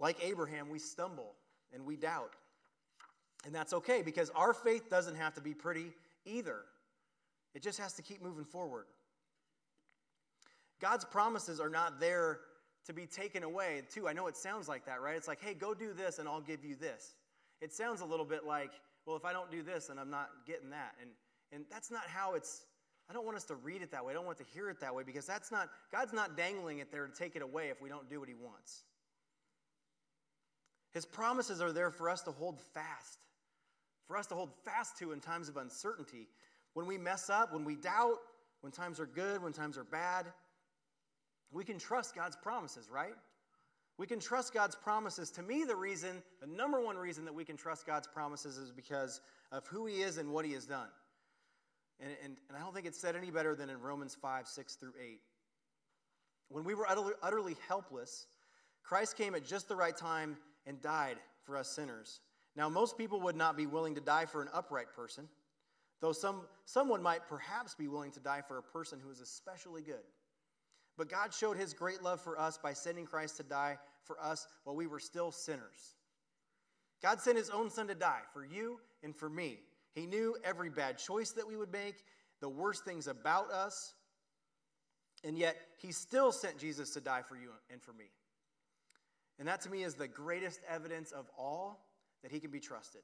Like 0.00 0.16
Abraham, 0.24 0.68
we 0.68 0.80
stumble 0.80 1.36
and 1.72 1.86
we 1.86 1.94
doubt. 1.94 2.32
And 3.46 3.54
that's 3.54 3.72
okay 3.74 4.02
because 4.02 4.30
our 4.30 4.52
faith 4.52 4.90
doesn't 4.90 5.14
have 5.14 5.34
to 5.34 5.40
be 5.40 5.54
pretty 5.54 5.92
either, 6.24 6.62
it 7.54 7.62
just 7.62 7.78
has 7.78 7.92
to 7.92 8.02
keep 8.02 8.20
moving 8.20 8.44
forward. 8.44 8.86
God's 10.80 11.04
promises 11.04 11.60
are 11.60 11.70
not 11.70 12.00
there 12.00 12.40
to 12.86 12.92
be 12.92 13.06
taken 13.06 13.44
away, 13.44 13.82
too. 13.88 14.08
I 14.08 14.14
know 14.14 14.26
it 14.26 14.36
sounds 14.36 14.66
like 14.66 14.84
that, 14.86 15.00
right? 15.00 15.14
It's 15.14 15.28
like, 15.28 15.40
hey, 15.40 15.54
go 15.54 15.74
do 15.74 15.92
this 15.92 16.18
and 16.18 16.28
I'll 16.28 16.40
give 16.40 16.64
you 16.64 16.74
this. 16.74 17.14
It 17.60 17.72
sounds 17.72 18.00
a 18.00 18.04
little 18.04 18.26
bit 18.26 18.44
like, 18.44 18.72
well, 19.08 19.16
if 19.16 19.24
I 19.24 19.32
don't 19.32 19.50
do 19.50 19.62
this, 19.62 19.86
then 19.86 19.98
I'm 19.98 20.10
not 20.10 20.28
getting 20.46 20.68
that. 20.68 20.92
And, 21.00 21.10
and 21.50 21.64
that's 21.70 21.90
not 21.90 22.02
how 22.06 22.34
it's, 22.34 22.66
I 23.08 23.14
don't 23.14 23.24
want 23.24 23.38
us 23.38 23.44
to 23.44 23.54
read 23.54 23.80
it 23.80 23.90
that 23.92 24.04
way. 24.04 24.12
I 24.12 24.14
don't 24.14 24.26
want 24.26 24.36
to 24.36 24.44
hear 24.52 24.68
it 24.68 24.80
that 24.80 24.94
way 24.94 25.02
because 25.02 25.24
that's 25.24 25.50
not, 25.50 25.70
God's 25.90 26.12
not 26.12 26.36
dangling 26.36 26.80
it 26.80 26.92
there 26.92 27.06
to 27.06 27.12
take 27.12 27.34
it 27.34 27.40
away 27.40 27.70
if 27.70 27.80
we 27.80 27.88
don't 27.88 28.10
do 28.10 28.20
what 28.20 28.28
He 28.28 28.34
wants. 28.34 28.82
His 30.92 31.06
promises 31.06 31.62
are 31.62 31.72
there 31.72 31.90
for 31.90 32.10
us 32.10 32.20
to 32.22 32.32
hold 32.32 32.60
fast, 32.74 33.24
for 34.06 34.18
us 34.18 34.26
to 34.26 34.34
hold 34.34 34.50
fast 34.62 34.98
to 34.98 35.12
in 35.12 35.20
times 35.20 35.48
of 35.48 35.56
uncertainty. 35.56 36.28
When 36.74 36.84
we 36.84 36.98
mess 36.98 37.30
up, 37.30 37.54
when 37.54 37.64
we 37.64 37.76
doubt, 37.76 38.18
when 38.60 38.72
times 38.72 39.00
are 39.00 39.06
good, 39.06 39.42
when 39.42 39.54
times 39.54 39.78
are 39.78 39.84
bad, 39.84 40.26
we 41.50 41.64
can 41.64 41.78
trust 41.78 42.14
God's 42.14 42.36
promises, 42.36 42.90
right? 42.92 43.14
We 43.98 44.06
can 44.06 44.20
trust 44.20 44.54
God's 44.54 44.76
promises. 44.76 45.30
To 45.32 45.42
me, 45.42 45.64
the 45.64 45.74
reason, 45.74 46.22
the 46.40 46.46
number 46.46 46.80
one 46.80 46.96
reason 46.96 47.24
that 47.24 47.34
we 47.34 47.44
can 47.44 47.56
trust 47.56 47.84
God's 47.84 48.06
promises 48.06 48.56
is 48.56 48.70
because 48.70 49.20
of 49.50 49.66
who 49.66 49.86
He 49.86 50.02
is 50.02 50.18
and 50.18 50.32
what 50.32 50.44
He 50.44 50.52
has 50.52 50.66
done. 50.66 50.88
And, 52.00 52.12
and, 52.24 52.36
and 52.48 52.56
I 52.56 52.60
don't 52.60 52.72
think 52.72 52.86
it's 52.86 53.00
said 53.00 53.16
any 53.16 53.32
better 53.32 53.56
than 53.56 53.68
in 53.68 53.80
Romans 53.80 54.16
5 54.20 54.46
6 54.46 54.74
through 54.76 54.92
8. 55.02 55.20
When 56.48 56.64
we 56.64 56.74
were 56.74 56.88
utterly, 56.88 57.12
utterly 57.22 57.56
helpless, 57.66 58.26
Christ 58.84 59.16
came 59.16 59.34
at 59.34 59.44
just 59.44 59.68
the 59.68 59.76
right 59.76 59.96
time 59.96 60.36
and 60.64 60.80
died 60.80 61.16
for 61.42 61.56
us 61.56 61.68
sinners. 61.68 62.20
Now, 62.54 62.68
most 62.68 62.96
people 62.96 63.20
would 63.22 63.36
not 63.36 63.56
be 63.56 63.66
willing 63.66 63.96
to 63.96 64.00
die 64.00 64.26
for 64.26 64.40
an 64.42 64.48
upright 64.54 64.92
person, 64.94 65.28
though 66.00 66.12
some, 66.12 66.42
someone 66.64 67.02
might 67.02 67.28
perhaps 67.28 67.74
be 67.74 67.88
willing 67.88 68.12
to 68.12 68.20
die 68.20 68.42
for 68.46 68.58
a 68.58 68.62
person 68.62 69.00
who 69.02 69.10
is 69.10 69.20
especially 69.20 69.82
good. 69.82 70.04
But 70.98 71.08
God 71.08 71.32
showed 71.32 71.56
his 71.56 71.72
great 71.72 72.02
love 72.02 72.20
for 72.20 72.38
us 72.38 72.58
by 72.58 72.72
sending 72.72 73.06
Christ 73.06 73.36
to 73.36 73.44
die 73.44 73.78
for 74.02 74.20
us 74.20 74.48
while 74.64 74.74
we 74.74 74.88
were 74.88 74.98
still 74.98 75.30
sinners. 75.30 75.94
God 77.00 77.20
sent 77.20 77.38
his 77.38 77.50
own 77.50 77.70
son 77.70 77.86
to 77.86 77.94
die 77.94 78.22
for 78.32 78.44
you 78.44 78.80
and 79.04 79.14
for 79.14 79.30
me. 79.30 79.60
He 79.94 80.06
knew 80.06 80.36
every 80.42 80.68
bad 80.68 80.98
choice 80.98 81.30
that 81.30 81.46
we 81.46 81.56
would 81.56 81.72
make, 81.72 82.04
the 82.40 82.48
worst 82.48 82.84
things 82.84 83.06
about 83.06 83.52
us, 83.52 83.94
and 85.22 85.38
yet 85.38 85.56
he 85.78 85.92
still 85.92 86.32
sent 86.32 86.58
Jesus 86.58 86.90
to 86.94 87.00
die 87.00 87.22
for 87.22 87.36
you 87.36 87.50
and 87.70 87.80
for 87.80 87.92
me. 87.92 88.06
And 89.38 89.46
that 89.46 89.60
to 89.62 89.70
me 89.70 89.84
is 89.84 89.94
the 89.94 90.08
greatest 90.08 90.60
evidence 90.68 91.12
of 91.12 91.26
all 91.38 91.86
that 92.22 92.32
he 92.32 92.40
can 92.40 92.50
be 92.50 92.60
trusted. 92.60 93.02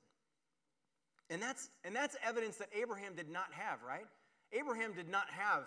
And 1.30 1.40
that's, 1.40 1.70
and 1.84 1.94
that's 1.94 2.16
evidence 2.26 2.56
that 2.56 2.68
Abraham 2.76 3.14
did 3.14 3.30
not 3.30 3.52
have, 3.52 3.78
right? 3.86 4.06
Abraham 4.52 4.92
did 4.94 5.08
not 5.08 5.26
have 5.30 5.62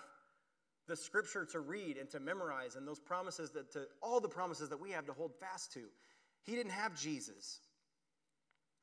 the 0.88 0.96
scripture 0.96 1.46
to 1.46 1.60
read 1.60 1.98
and 1.98 2.10
to 2.10 2.20
memorize 2.20 2.76
and 2.76 2.88
those 2.88 3.00
promises 3.00 3.52
that 3.52 3.72
to 3.74 3.88
all 4.02 4.20
the 4.20 4.30
promises 4.30 4.70
that 4.70 4.80
we 4.80 4.92
have 4.92 5.06
to 5.06 5.14
hold 5.14 5.34
fast 5.40 5.74
to. 5.74 5.82
He 6.44 6.56
didn't 6.56 6.72
have 6.72 6.96
Jesus. 7.00 7.60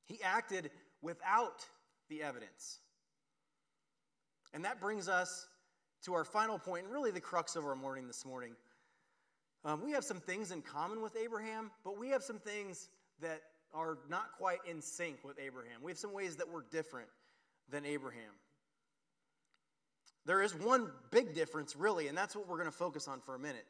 He 0.04 0.20
acted 0.22 0.70
without 1.00 1.66
the 2.08 2.22
evidence. 2.22 2.80
And 4.52 4.64
that 4.64 4.80
brings 4.80 5.08
us 5.08 5.46
to 6.04 6.14
our 6.14 6.24
final 6.24 6.58
point, 6.58 6.84
and 6.84 6.92
really 6.92 7.10
the 7.10 7.20
crux 7.20 7.56
of 7.56 7.64
our 7.64 7.74
morning 7.74 8.06
this 8.06 8.26
morning. 8.26 8.52
Um, 9.64 9.82
we 9.82 9.92
have 9.92 10.04
some 10.04 10.20
things 10.20 10.50
in 10.50 10.60
common 10.60 11.00
with 11.00 11.16
Abraham, 11.16 11.70
but 11.82 11.98
we 11.98 12.10
have 12.10 12.22
some 12.22 12.38
things 12.38 12.90
that 13.20 13.40
are 13.72 13.98
not 14.10 14.32
quite 14.36 14.58
in 14.68 14.82
sync 14.82 15.24
with 15.24 15.38
Abraham. 15.38 15.80
We 15.82 15.90
have 15.90 15.98
some 15.98 16.12
ways 16.12 16.36
that 16.36 16.48
we're 16.48 16.64
different 16.70 17.08
than 17.70 17.86
Abraham. 17.86 18.32
There 20.26 20.42
is 20.42 20.54
one 20.54 20.90
big 21.10 21.34
difference, 21.34 21.76
really, 21.76 22.08
and 22.08 22.16
that's 22.16 22.34
what 22.34 22.48
we're 22.48 22.56
going 22.56 22.70
to 22.70 22.76
focus 22.76 23.08
on 23.08 23.20
for 23.20 23.34
a 23.34 23.38
minute. 23.38 23.66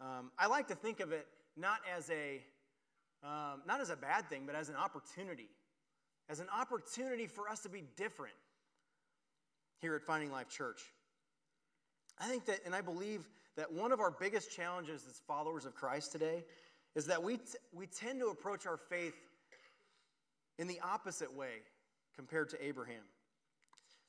Um, 0.00 0.30
I 0.38 0.46
like 0.46 0.68
to 0.68 0.74
think 0.74 1.00
of 1.00 1.12
it 1.12 1.26
not 1.56 1.80
as 1.96 2.10
a 2.10 2.40
um, 3.24 3.62
not 3.66 3.80
as 3.80 3.90
a 3.90 3.96
bad 3.96 4.28
thing, 4.28 4.44
but 4.46 4.54
as 4.54 4.68
an 4.68 4.76
opportunity, 4.76 5.48
as 6.28 6.38
an 6.38 6.46
opportunity 6.56 7.26
for 7.26 7.48
us 7.48 7.60
to 7.60 7.68
be 7.68 7.82
different 7.96 8.34
here 9.80 9.96
at 9.96 10.02
Finding 10.02 10.30
Life 10.30 10.48
Church. 10.48 10.80
I 12.20 12.28
think 12.28 12.46
that, 12.46 12.60
and 12.64 12.74
I 12.74 12.80
believe 12.80 13.28
that 13.56 13.72
one 13.72 13.90
of 13.90 14.00
our 14.00 14.10
biggest 14.10 14.54
challenges 14.54 15.04
as 15.08 15.20
followers 15.26 15.64
of 15.64 15.74
Christ 15.74 16.12
today 16.12 16.44
is 16.94 17.06
that 17.06 17.22
we, 17.22 17.38
t- 17.38 17.42
we 17.72 17.86
tend 17.86 18.20
to 18.20 18.28
approach 18.28 18.66
our 18.66 18.76
faith 18.76 19.14
in 20.58 20.68
the 20.68 20.80
opposite 20.80 21.34
way 21.34 21.62
compared 22.14 22.48
to 22.50 22.64
Abraham. 22.64 23.02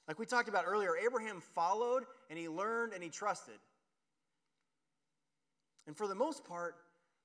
Like 0.10 0.18
we 0.18 0.26
talked 0.26 0.50
about 0.50 0.66
earlier, 0.66 0.98
Abraham 0.98 1.40
followed 1.40 2.04
and 2.32 2.40
he 2.40 2.50
learned 2.50 2.94
and 2.94 3.04
he 3.04 3.10
trusted. 3.10 3.60
And 5.86 5.96
for 5.96 6.08
the 6.08 6.16
most 6.16 6.44
part, 6.44 6.78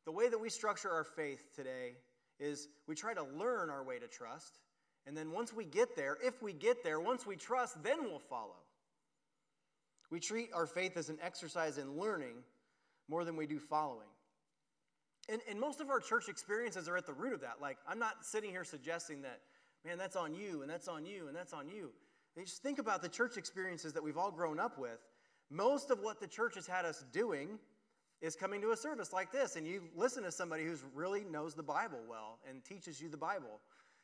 the 0.05 0.13
way 0.13 0.29
that 0.29 0.39
we 0.39 0.51
structure 0.51 0.91
our 0.91 1.03
faith 1.03 1.49
today 1.57 1.95
is 2.39 2.69
we 2.87 2.95
try 2.95 3.15
to 3.15 3.23
learn 3.23 3.71
our 3.71 3.83
way 3.83 3.99
to 3.99 4.07
trust. 4.07 4.59
And 5.07 5.17
then 5.17 5.33
once 5.33 5.51
we 5.51 5.65
get 5.65 5.97
there, 5.97 6.19
if 6.23 6.43
we 6.43 6.53
get 6.53 6.85
there, 6.85 7.01
once 7.01 7.27
we 7.27 7.37
trust, 7.37 7.83
then 7.83 8.05
we'll 8.05 8.19
follow. 8.19 8.57
We 10.11 10.21
treat 10.21 10.51
our 10.53 10.67
faith 10.67 10.99
as 10.99 11.09
an 11.09 11.17
exercise 11.23 11.79
in 11.79 11.99
learning 11.99 12.37
more 13.09 13.25
than 13.25 13.35
we 13.35 13.47
do 13.47 13.59
following. 13.59 14.09
And, 15.31 15.41
and 15.49 15.59
most 15.59 15.81
of 15.81 15.89
our 15.89 16.01
church 16.01 16.29
experiences 16.29 16.87
are 16.87 16.99
at 16.99 17.07
the 17.07 17.15
root 17.15 17.33
of 17.33 17.41
that. 17.41 17.63
Like, 17.63 17.79
I'm 17.89 17.99
not 17.99 18.27
sitting 18.27 18.51
here 18.51 18.65
suggesting 18.65 19.23
that, 19.23 19.41
man, 19.87 19.97
that's 19.97 20.17
on 20.17 20.35
you, 20.35 20.61
and 20.61 20.71
that's 20.71 20.87
on 20.87 21.07
you, 21.07 21.29
and 21.29 21.37
that's 21.37 21.55
on 21.55 21.67
you. 21.67 21.91
They 22.37 22.43
just 22.43 22.63
think 22.63 22.79
about 22.79 23.03
the 23.03 23.09
church 23.09 23.37
experiences 23.37 23.93
that 23.93 24.03
we've 24.03 24.19
all 24.19 24.31
grown 24.31 24.59
up 24.59 24.79
with. 24.79 24.99
Most 25.51 25.91
of 25.91 26.01
what 26.01 26.21
the 26.21 26.27
church 26.27 26.55
has 26.57 26.67
had 26.67 26.85
us 26.85 27.05
doing 27.13 27.59
is 28.21 28.35
coming 28.35 28.61
to 28.63 28.71
a 28.71 28.77
service 28.77 29.13
like 29.13 29.31
this, 29.31 29.57
and 29.57 29.67
you 29.67 29.83
listen 29.95 30.23
to 30.23 30.33
somebody 30.33 30.65
who 30.65 30.77
really 30.95 31.25
knows 31.25 31.55
the 31.55 31.63
Bible 31.63 32.01
well 32.09 32.39
and 32.49 32.65
teaches 32.65 33.01
you 33.01 33.09
the 33.09 33.17
Bible. 33.17 33.61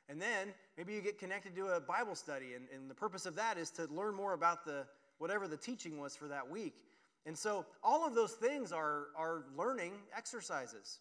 And 0.08 0.20
then 0.20 0.52
maybe 0.76 0.92
you 0.92 1.00
get 1.00 1.18
connected 1.18 1.54
to 1.56 1.68
a 1.68 1.80
Bible 1.80 2.14
study, 2.14 2.54
and, 2.54 2.66
and 2.74 2.90
the 2.90 2.94
purpose 2.94 3.26
of 3.26 3.36
that 3.36 3.56
is 3.58 3.70
to 3.72 3.86
learn 3.86 4.14
more 4.14 4.32
about 4.34 4.64
the 4.64 4.86
whatever 5.18 5.48
the 5.48 5.56
teaching 5.56 5.98
was 6.00 6.16
for 6.16 6.28
that 6.28 6.50
week. 6.50 6.84
And 7.26 7.36
so 7.36 7.66
all 7.82 8.06
of 8.06 8.14
those 8.14 8.32
things 8.32 8.72
are, 8.72 9.08
are 9.16 9.44
learning 9.56 9.92
exercises 10.16 10.98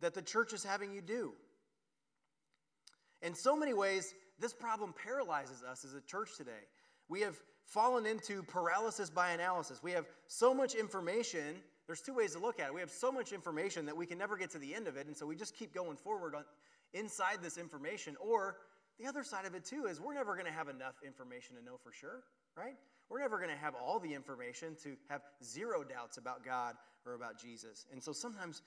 that 0.00 0.14
the 0.14 0.22
church 0.22 0.52
is 0.52 0.62
having 0.62 0.92
you 0.92 1.00
do. 1.00 1.32
In 3.22 3.34
so 3.34 3.56
many 3.56 3.74
ways, 3.74 4.14
this 4.38 4.52
problem 4.52 4.94
paralyzes 5.02 5.62
us 5.62 5.84
as 5.84 5.94
a 5.94 6.00
church 6.00 6.36
today. 6.36 6.66
We 7.08 7.20
have 7.22 7.36
fallen 7.64 8.06
into 8.06 8.42
paralysis 8.42 9.10
by 9.10 9.30
analysis. 9.30 9.82
We 9.82 9.92
have 9.92 10.06
so 10.26 10.54
much 10.54 10.74
information. 10.74 11.56
There's 11.86 12.00
two 12.00 12.14
ways 12.14 12.32
to 12.34 12.38
look 12.38 12.60
at 12.60 12.68
it. 12.68 12.74
We 12.74 12.80
have 12.80 12.90
so 12.90 13.10
much 13.10 13.32
information 13.32 13.86
that 13.86 13.96
we 13.96 14.06
can 14.06 14.18
never 14.18 14.36
get 14.36 14.50
to 14.50 14.58
the 14.58 14.74
end 14.74 14.86
of 14.86 14.96
it, 14.96 15.06
and 15.06 15.16
so 15.16 15.26
we 15.26 15.36
just 15.36 15.56
keep 15.56 15.74
going 15.74 15.96
forward 15.96 16.34
on, 16.34 16.44
inside 16.94 17.38
this 17.42 17.58
information. 17.58 18.16
Or 18.20 18.56
the 18.98 19.06
other 19.06 19.22
side 19.22 19.44
of 19.44 19.54
it, 19.54 19.64
too, 19.64 19.86
is 19.86 20.00
we're 20.00 20.14
never 20.14 20.34
going 20.34 20.46
to 20.46 20.52
have 20.52 20.68
enough 20.68 20.94
information 21.06 21.56
to 21.56 21.64
know 21.64 21.76
for 21.82 21.92
sure, 21.92 22.24
right? 22.56 22.74
We're 23.08 23.20
never 23.20 23.38
going 23.38 23.50
to 23.50 23.56
have 23.56 23.74
all 23.74 23.98
the 23.98 24.12
information 24.12 24.76
to 24.82 24.96
have 25.08 25.22
zero 25.42 25.82
doubts 25.82 26.18
about 26.18 26.44
God 26.44 26.74
or 27.06 27.14
about 27.14 27.40
Jesus. 27.40 27.86
And 27.92 28.02
so 28.02 28.12
sometimes 28.12 28.62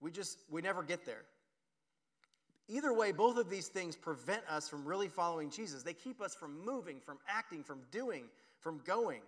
we 0.00 0.10
just, 0.10 0.38
we 0.50 0.62
never 0.62 0.82
get 0.82 1.04
there. 1.04 1.22
Either 2.70 2.92
way, 2.92 3.10
both 3.10 3.36
of 3.36 3.50
these 3.50 3.66
things 3.66 3.96
prevent 3.96 4.42
us 4.48 4.68
from 4.68 4.84
really 4.84 5.08
following 5.08 5.50
Jesus. 5.50 5.82
They 5.82 5.92
keep 5.92 6.20
us 6.20 6.36
from 6.36 6.64
moving, 6.64 7.00
from 7.00 7.18
acting, 7.28 7.64
from 7.64 7.80
doing, 7.90 8.24
from 8.60 8.80
going. 8.84 9.22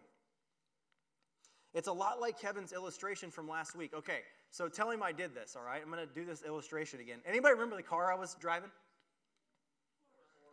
It's 1.75 1.89
a 1.89 1.93
lot 1.93 2.21
like 2.21 2.39
Kevin's 2.39 2.73
illustration 2.73 3.31
from 3.33 3.49
last 3.49 3.75
week. 3.75 3.95
Okay, 3.95 4.21
so 4.51 4.69
tell 4.69 4.91
him 4.91 5.03
I 5.03 5.11
did 5.11 5.35
this, 5.35 5.57
all 5.57 5.65
right? 5.65 5.83
I'm 5.83 5.91
going 5.91 6.07
to 6.07 6.15
do 6.15 6.25
this 6.25 6.45
illustration 6.45 7.01
again. 7.01 7.19
Anybody 7.27 7.55
remember 7.55 7.77
the 7.77 7.83
car 7.83 8.13
I 8.13 8.15
was 8.15 8.37
driving? 8.41 8.71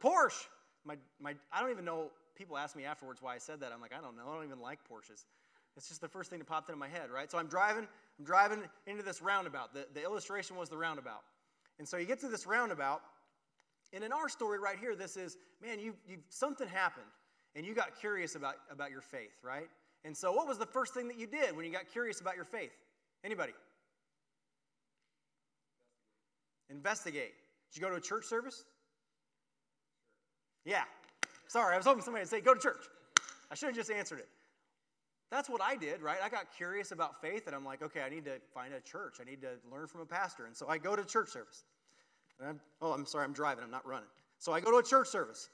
Porsche. 0.02 0.48
My, 0.84 0.96
my, 1.20 1.36
I 1.52 1.62
don't 1.62 1.70
even 1.70 1.86
know, 1.86 2.10
people 2.36 2.58
ask 2.58 2.76
me 2.76 2.86
afterwards 2.86 3.22
why 3.22 3.36
I 3.36 3.38
said 3.38 3.60
that. 3.60 3.72
I'm 3.72 3.82
like, 3.82 3.94
I 3.96 4.02
don't 4.02 4.18
know. 4.18 4.24
I 4.30 4.34
don't 4.34 4.46
even 4.46 4.62
like 4.62 4.80
Porsches. 4.90 5.26
It's 5.78 5.90
just 5.90 6.02
the 6.02 6.08
first 6.08 6.32
thing 6.32 6.40
that 6.40 6.46
popped 6.48 6.70
into 6.70 6.80
my 6.80 6.88
head, 6.88 7.12
right? 7.14 7.30
So 7.30 7.38
I'm 7.38 7.48
driving, 7.48 7.86
I'm 8.18 8.26
driving 8.26 8.64
into 8.88 9.04
this 9.04 9.22
roundabout. 9.22 9.76
The, 9.76 9.86
the 9.94 10.02
illustration 10.02 10.56
was 10.56 10.70
the 10.70 10.78
roundabout. 10.78 11.22
And 11.80 11.88
so 11.88 11.98
you 11.98 12.06
get 12.06 12.20
to 12.20 12.28
this 12.28 12.46
roundabout, 12.46 13.02
and 13.94 14.04
in 14.04 14.12
our 14.12 14.30
story 14.30 14.60
right 14.60 14.78
here, 14.78 14.96
this 14.96 15.18
is, 15.18 15.38
man, 15.62 15.80
you, 15.80 15.96
you 16.08 16.18
something 16.30 16.68
happened, 16.68 17.08
and 17.56 17.66
you 17.66 17.74
got 17.74 18.00
curious 18.00 18.36
about, 18.36 18.56
about 18.70 18.92
your 18.92 19.02
faith, 19.02 19.38
right? 19.42 19.70
And 20.04 20.16
so 20.16 20.32
what 20.32 20.48
was 20.48 20.58
the 20.58 20.66
first 20.66 20.94
thing 20.94 21.08
that 21.08 21.18
you 21.18 21.26
did 21.26 21.56
when 21.56 21.66
you 21.66 21.72
got 21.72 21.90
curious 21.92 22.22
about 22.22 22.36
your 22.36 22.46
faith? 22.46 22.72
Anybody? 23.24 23.54
Investigate. 26.70 27.34
Did 27.72 27.80
you 27.80 27.82
go 27.82 27.90
to 27.90 27.96
a 27.96 28.02
church 28.02 28.26
service? 28.26 28.64
Yeah. 30.66 30.84
Sorry, 31.48 31.74
I 31.74 31.78
was 31.78 31.86
hoping 31.86 32.04
somebody 32.04 32.22
would 32.22 32.30
say, 32.30 32.42
go 32.42 32.54
to 32.54 32.60
church. 32.60 32.86
I 33.50 33.56
should 33.56 33.68
have 33.68 33.76
just 33.76 33.90
answered 33.90 34.20
it. 34.20 34.28
That's 35.32 35.50
what 35.50 35.62
I 35.62 35.76
did, 35.76 36.02
right? 36.02 36.18
I 36.24 36.30
got 36.30 36.48
curious 36.56 36.92
about 36.92 37.22
faith, 37.22 37.46
and 37.46 37.56
I'm 37.56 37.64
like, 37.64 37.84
okay, 37.84 38.02
I 38.02 38.10
need 38.10 38.26
to 38.26 38.40
find 38.54 38.74
a 38.74 38.80
church. 38.80 39.18
I 39.22 39.30
need 39.30 39.42
to 39.42 39.50
learn 39.72 39.88
from 39.88 40.02
a 40.02 40.06
pastor. 40.06 40.46
And 40.46 40.56
so 40.56 40.68
I 40.68 40.78
go 40.80 40.96
to 40.96 41.06
church 41.06 41.30
service. 41.30 41.64
I'm, 42.44 42.60
oh, 42.82 42.94
I'm 42.94 43.06
sorry, 43.06 43.26
I'm 43.26 43.34
driving, 43.34 43.64
I'm 43.64 43.72
not 43.72 43.86
running. 43.86 44.08
So 44.40 44.54
I 44.54 44.60
go 44.60 44.72
to 44.72 44.78
a 44.78 44.84
church 44.84 45.08
service. 45.08 45.50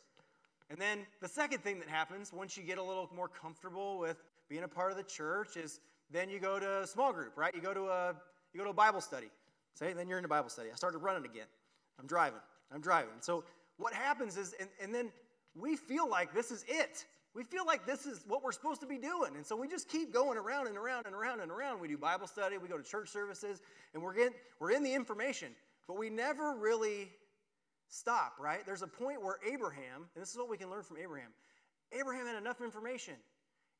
And 0.69 0.79
then 0.79 1.05
the 1.21 1.27
second 1.27 1.59
thing 1.59 1.79
that 1.79 1.89
happens 1.89 2.31
once 2.31 2.57
you 2.57 2.63
get 2.63 2.77
a 2.77 2.83
little 2.83 3.09
more 3.15 3.27
comfortable 3.27 3.99
with 3.99 4.17
being 4.49 4.63
a 4.63 4.67
part 4.67 4.91
of 4.91 4.97
the 4.97 5.03
church 5.03 5.57
is 5.57 5.79
then 6.11 6.29
you 6.29 6.39
go 6.39 6.59
to 6.59 6.81
a 6.81 6.87
small 6.87 7.11
group, 7.11 7.37
right? 7.37 7.53
You 7.53 7.61
go 7.61 7.73
to 7.73 7.85
a 7.85 8.15
you 8.53 8.59
go 8.59 8.63
to 8.63 8.69
a 8.69 8.73
Bible 8.73 9.01
study. 9.01 9.27
Say, 9.73 9.91
then 9.91 10.07
you're 10.07 10.17
in 10.17 10.25
a 10.25 10.29
Bible 10.29 10.49
study. 10.49 10.69
I 10.71 10.75
started 10.75 10.99
running 10.99 11.25
again. 11.25 11.47
I'm 11.99 12.07
driving. 12.07 12.39
I'm 12.71 12.79
driving. 12.79 13.11
So 13.19 13.43
what 13.77 13.93
happens 13.93 14.37
is, 14.37 14.55
and, 14.59 14.69
and 14.81 14.95
then 14.95 15.11
we 15.55 15.75
feel 15.75 16.09
like 16.09 16.33
this 16.33 16.51
is 16.51 16.63
it. 16.67 17.05
We 17.35 17.43
feel 17.43 17.65
like 17.65 17.85
this 17.85 18.05
is 18.05 18.23
what 18.27 18.41
we're 18.41 18.53
supposed 18.53 18.79
to 18.81 18.87
be 18.87 18.97
doing. 18.97 19.35
And 19.35 19.45
so 19.45 19.57
we 19.57 19.67
just 19.67 19.89
keep 19.89 20.13
going 20.13 20.37
around 20.37 20.67
and 20.67 20.77
around 20.77 21.05
and 21.05 21.13
around 21.13 21.41
and 21.41 21.51
around. 21.51 21.81
We 21.81 21.89
do 21.89 21.97
Bible 21.97 22.27
study, 22.27 22.57
we 22.57 22.69
go 22.69 22.77
to 22.77 22.83
church 22.83 23.09
services, 23.09 23.61
and 23.93 24.01
we're 24.01 24.15
in, 24.15 24.29
we're 24.59 24.71
in 24.71 24.83
the 24.83 24.93
information, 24.93 25.49
but 25.85 25.97
we 25.97 26.09
never 26.09 26.55
really 26.55 27.09
stop, 27.89 28.35
right? 28.39 28.65
There's 28.65 28.83
a 28.83 28.87
point 28.87 29.21
where 29.21 29.37
Abraham, 29.45 30.07
and 30.15 30.21
this 30.21 30.31
is 30.31 30.37
what 30.37 30.49
we 30.49 30.57
can 30.57 30.69
learn 30.69 30.83
from 30.83 30.97
Abraham 30.97 31.29
Abraham 31.91 32.25
had 32.25 32.35
enough 32.35 32.61
information, 32.61 33.15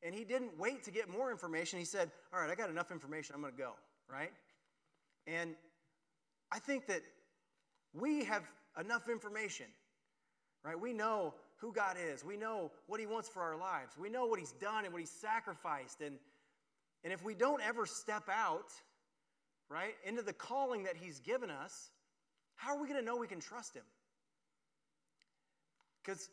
and 0.02 0.14
he 0.14 0.24
didn't 0.24 0.56
wait 0.58 0.84
to 0.84 0.90
get 0.90 1.08
more 1.08 1.30
information. 1.30 1.78
He 1.78 1.84
said, 1.84 2.10
All 2.32 2.40
right, 2.40 2.50
I 2.50 2.54
got 2.54 2.70
enough 2.70 2.90
information, 2.90 3.34
I'm 3.34 3.40
going 3.40 3.52
to 3.52 3.58
go, 3.58 3.72
right? 4.10 4.32
And 5.26 5.54
I 6.52 6.58
think 6.58 6.86
that 6.86 7.02
we 7.92 8.24
have 8.24 8.42
enough 8.78 9.08
information, 9.08 9.66
right? 10.64 10.78
We 10.78 10.92
know 10.92 11.34
who 11.56 11.72
God 11.72 11.96
is. 12.12 12.24
We 12.24 12.36
know 12.36 12.70
what 12.86 13.00
He 13.00 13.06
wants 13.06 13.28
for 13.28 13.42
our 13.42 13.56
lives. 13.56 13.96
We 13.98 14.08
know 14.08 14.26
what 14.26 14.38
He's 14.38 14.52
done 14.52 14.84
and 14.84 14.92
what 14.92 15.00
He's 15.00 15.10
sacrificed. 15.10 16.00
And, 16.00 16.16
and 17.04 17.12
if 17.12 17.24
we 17.24 17.34
don't 17.34 17.62
ever 17.62 17.86
step 17.86 18.24
out, 18.30 18.72
right, 19.68 19.94
into 20.04 20.22
the 20.22 20.32
calling 20.32 20.84
that 20.84 20.96
He's 20.96 21.20
given 21.20 21.50
us, 21.50 21.90
how 22.56 22.76
are 22.76 22.80
we 22.80 22.88
going 22.88 23.00
to 23.00 23.04
know 23.04 23.16
we 23.16 23.26
can 23.26 23.40
trust 23.40 23.74
Him? 23.74 23.84
Because 26.04 26.28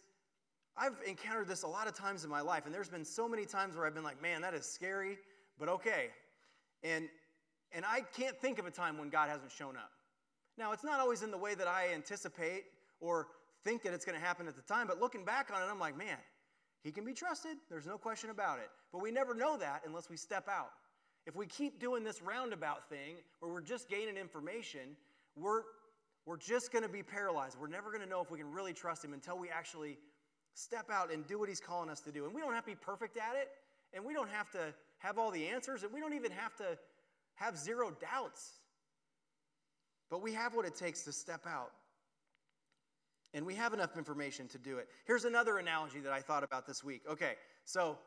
I've 0.77 0.99
encountered 1.07 1.47
this 1.47 1.63
a 1.63 1.67
lot 1.67 1.87
of 1.87 1.95
times 1.95 2.23
in 2.23 2.29
my 2.29 2.41
life, 2.41 2.65
and 2.65 2.73
there's 2.73 2.89
been 2.89 3.05
so 3.05 3.27
many 3.27 3.45
times 3.45 3.75
where 3.75 3.85
I've 3.85 3.93
been 3.93 4.03
like, 4.03 4.21
man, 4.21 4.41
that 4.41 4.53
is 4.53 4.65
scary, 4.65 5.17
but 5.59 5.69
okay. 5.69 6.09
And, 6.83 7.07
and 7.71 7.85
I 7.85 8.01
can't 8.15 8.37
think 8.37 8.59
of 8.59 8.65
a 8.65 8.71
time 8.71 8.97
when 8.97 9.09
God 9.09 9.29
hasn't 9.29 9.51
shown 9.51 9.77
up. 9.77 9.91
Now, 10.57 10.71
it's 10.71 10.83
not 10.83 10.99
always 10.99 11.23
in 11.23 11.31
the 11.31 11.37
way 11.37 11.55
that 11.55 11.67
I 11.67 11.93
anticipate 11.93 12.65
or 12.99 13.27
think 13.63 13.83
that 13.83 13.93
it's 13.93 14.05
going 14.05 14.19
to 14.19 14.25
happen 14.25 14.47
at 14.47 14.55
the 14.55 14.61
time. 14.61 14.87
But 14.87 14.99
looking 14.99 15.25
back 15.25 15.49
on 15.53 15.61
it, 15.61 15.65
I'm 15.69 15.79
like, 15.79 15.97
man, 15.97 16.17
he 16.83 16.91
can 16.91 17.05
be 17.05 17.13
trusted. 17.13 17.57
There's 17.69 17.87
no 17.87 17.97
question 17.97 18.29
about 18.29 18.59
it. 18.59 18.69
But 18.91 19.01
we 19.01 19.11
never 19.11 19.33
know 19.33 19.57
that 19.57 19.81
unless 19.85 20.09
we 20.09 20.17
step 20.17 20.47
out. 20.49 20.71
If 21.25 21.35
we 21.35 21.45
keep 21.45 21.79
doing 21.79 22.03
this 22.03 22.21
roundabout 22.21 22.89
thing 22.89 23.15
where 23.39 23.51
we're 23.51 23.61
just 23.61 23.89
gaining 23.89 24.17
information, 24.17 24.97
we're, 25.35 25.61
we're 26.25 26.37
just 26.37 26.71
going 26.71 26.83
to 26.83 26.89
be 26.89 27.01
paralyzed. 27.01 27.57
We're 27.59 27.67
never 27.67 27.89
going 27.89 28.03
to 28.03 28.09
know 28.09 28.21
if 28.21 28.29
we 28.29 28.37
can 28.37 28.51
really 28.51 28.73
trust 28.73 29.05
him 29.05 29.13
until 29.13 29.37
we 29.39 29.49
actually 29.49 29.97
step 30.53 30.89
out 30.91 31.11
and 31.11 31.25
do 31.25 31.39
what 31.39 31.47
he's 31.47 31.61
calling 31.61 31.89
us 31.89 32.01
to 32.01 32.11
do. 32.11 32.25
And 32.25 32.33
we 32.33 32.41
don't 32.41 32.53
have 32.53 32.65
to 32.65 32.71
be 32.71 32.75
perfect 32.75 33.17
at 33.17 33.35
it, 33.35 33.49
and 33.93 34.03
we 34.03 34.13
don't 34.13 34.29
have 34.29 34.51
to 34.51 34.73
have 34.99 35.17
all 35.17 35.31
the 35.31 35.47
answers, 35.47 35.83
and 35.83 35.93
we 35.93 36.01
don't 36.01 36.13
even 36.13 36.31
have 36.31 36.55
to 36.57 36.77
have 37.35 37.57
zero 37.57 37.91
doubts. 38.01 38.59
But 40.09 40.21
we 40.21 40.33
have 40.33 40.53
what 40.55 40.65
it 40.65 40.75
takes 40.75 41.03
to 41.03 41.13
step 41.13 41.47
out. 41.47 41.71
And 43.33 43.45
we 43.45 43.55
have 43.55 43.73
enough 43.73 43.97
information 43.97 44.47
to 44.49 44.57
do 44.57 44.77
it. 44.77 44.87
Here's 45.05 45.25
another 45.25 45.57
analogy 45.57 45.99
that 46.01 46.11
I 46.11 46.21
thought 46.21 46.43
about 46.43 46.67
this 46.67 46.83
week. 46.83 47.01
Okay, 47.09 47.33
so 47.65 47.97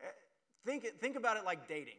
eh, 0.00 0.06
think, 0.64 0.86
think 1.00 1.16
about 1.16 1.36
it 1.36 1.44
like 1.44 1.68
dating. 1.68 1.98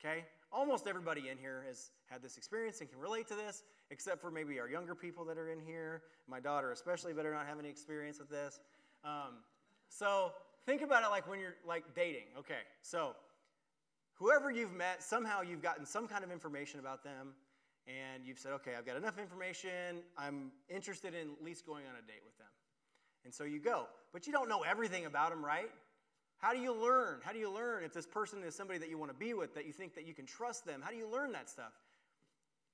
Okay? 0.00 0.24
Almost 0.52 0.86
everybody 0.86 1.28
in 1.28 1.38
here 1.38 1.64
has 1.66 1.90
had 2.06 2.22
this 2.22 2.36
experience 2.36 2.80
and 2.80 2.88
can 2.88 3.00
relate 3.00 3.26
to 3.28 3.34
this, 3.34 3.64
except 3.90 4.20
for 4.20 4.30
maybe 4.30 4.60
our 4.60 4.68
younger 4.68 4.94
people 4.94 5.24
that 5.24 5.38
are 5.38 5.50
in 5.50 5.58
here. 5.58 6.02
My 6.28 6.38
daughter, 6.38 6.70
especially, 6.70 7.12
better 7.12 7.32
not 7.32 7.46
have 7.46 7.58
any 7.58 7.68
experience 7.68 8.18
with 8.20 8.30
this. 8.30 8.60
Um, 9.04 9.42
so 9.88 10.32
think 10.66 10.82
about 10.82 11.02
it 11.02 11.10
like 11.10 11.28
when 11.28 11.40
you're 11.40 11.56
like 11.66 11.84
dating. 11.96 12.26
Okay, 12.38 12.60
so 12.82 13.16
whoever 14.14 14.50
you've 14.50 14.72
met, 14.72 15.02
somehow 15.02 15.42
you've 15.42 15.62
gotten 15.62 15.84
some 15.84 16.06
kind 16.06 16.22
of 16.22 16.30
information 16.30 16.80
about 16.80 17.02
them, 17.02 17.34
and 17.86 18.24
you've 18.24 18.38
said, 18.38 18.52
okay, 18.52 18.72
I've 18.78 18.86
got 18.86 18.96
enough 18.96 19.18
information. 19.18 20.02
I'm 20.16 20.50
interested 20.68 21.14
in 21.14 21.32
at 21.32 21.44
least 21.44 21.66
going 21.66 21.84
on 21.86 21.94
a 21.96 22.06
date 22.06 22.22
with 22.24 22.36
them. 22.38 22.48
And 23.24 23.34
so 23.34 23.44
you 23.44 23.58
go, 23.58 23.86
but 24.12 24.26
you 24.26 24.32
don't 24.32 24.48
know 24.48 24.62
everything 24.62 25.06
about 25.06 25.30
them, 25.30 25.44
right? 25.44 25.70
How 26.38 26.52
do 26.52 26.58
you 26.58 26.74
learn? 26.74 27.20
How 27.22 27.32
do 27.32 27.38
you 27.38 27.50
learn 27.50 27.84
if 27.84 27.92
this 27.92 28.06
person 28.06 28.42
is 28.42 28.54
somebody 28.54 28.78
that 28.78 28.88
you 28.88 28.98
want 28.98 29.10
to 29.10 29.16
be 29.16 29.34
with, 29.34 29.54
that 29.54 29.66
you 29.66 29.72
think 29.72 29.94
that 29.94 30.06
you 30.06 30.14
can 30.14 30.26
trust 30.26 30.66
them? 30.66 30.80
How 30.82 30.90
do 30.90 30.96
you 30.96 31.08
learn 31.08 31.32
that 31.32 31.48
stuff? 31.48 31.72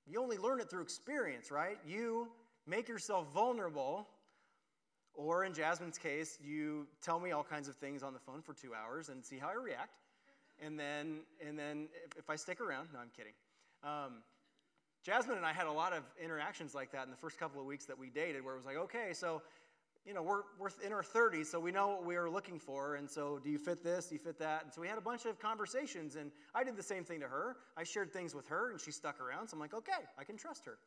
You 0.07 0.21
only 0.21 0.39
learn 0.39 0.61
it 0.61 0.71
through 0.71 0.83
experience, 0.83 1.51
right? 1.51 1.79
You 1.87 2.29
make 2.67 2.89
yourself 2.89 3.33
vulnerable, 3.33 4.09
or 5.15 5.45
in 5.45 5.53
Jasmine's 5.53 5.99
case, 5.99 6.39
you 6.43 6.87
tell 7.03 7.21
me 7.21 7.33
all 7.33 7.45
kinds 7.45 7.69
of 7.69 7.77
things 7.77 8.03
on 8.03 8.13
the 8.13 8.19
phone 8.19 8.43
for 8.43 8.55
two 8.55 8.73
hours 8.75 9.09
and 9.09 9.25
see 9.25 9.39
how 9.39 9.49
I 9.49 9.55
react. 9.55 9.99
And 10.63 10.79
then, 10.79 11.21
and 11.47 11.59
then 11.59 11.89
if, 12.05 12.19
if 12.19 12.31
I 12.31 12.37
stick 12.37 12.61
around, 12.61 12.89
no, 12.93 12.99
I'm 12.99 13.11
kidding. 13.17 13.33
Um, 13.83 14.23
Jasmine 15.03 15.37
and 15.37 15.47
I 15.47 15.53
had 15.53 15.67
a 15.67 15.73
lot 15.73 15.93
of 15.93 16.03
interactions 16.23 16.75
like 16.75 16.93
that 16.93 17.05
in 17.05 17.11
the 17.11 17.17
first 17.17 17.39
couple 17.39 17.61
of 17.61 17.67
weeks 17.67 17.87
that 17.87 17.99
we 17.99 18.11
dated, 18.11 18.45
where 18.45 18.55
it 18.55 18.59
was 18.59 18.67
like, 18.67 18.77
okay, 18.77 19.13
so 19.13 19.43
you 20.07 20.15
know, 20.15 20.23
we're, 20.23 20.43
we're 20.59 20.71
in 20.85 20.93
our 20.93 21.03
30s, 21.03 21.47
so 21.47 21.61
we 21.61 21.73
know 21.73 21.89
what 21.89 22.07
we 22.07 22.17
are 22.17 22.31
looking 22.31 22.59
for. 22.59 22.95
And 22.95 23.09
so, 23.09 23.39
do 23.43 23.51
you 23.51 23.59
fit 23.59 23.85
this? 23.85 24.07
Do 24.07 24.15
you 24.15 24.19
fit 24.19 24.39
that? 24.39 24.65
And 24.65 24.73
so, 24.73 24.81
we 24.81 24.89
had 24.89 24.97
a 24.97 25.03
bunch 25.03 25.27
of 25.27 25.39
conversations, 25.39 26.17
and 26.17 26.31
I 26.55 26.65
did 26.65 26.77
the 26.77 26.83
same 26.83 27.05
thing 27.05 27.21
to 27.21 27.29
her. 27.29 27.57
I 27.77 27.85
shared 27.85 28.13
things 28.13 28.35
with 28.35 28.49
her, 28.49 28.71
and 28.71 28.81
she 28.81 28.93
stuck 28.93 29.21
around. 29.21 29.49
So, 29.49 29.55
I'm 29.55 29.61
like, 29.61 29.75
okay, 29.75 30.03
I 30.19 30.25
can 30.25 30.37
trust 30.37 30.65
her. 30.65 30.79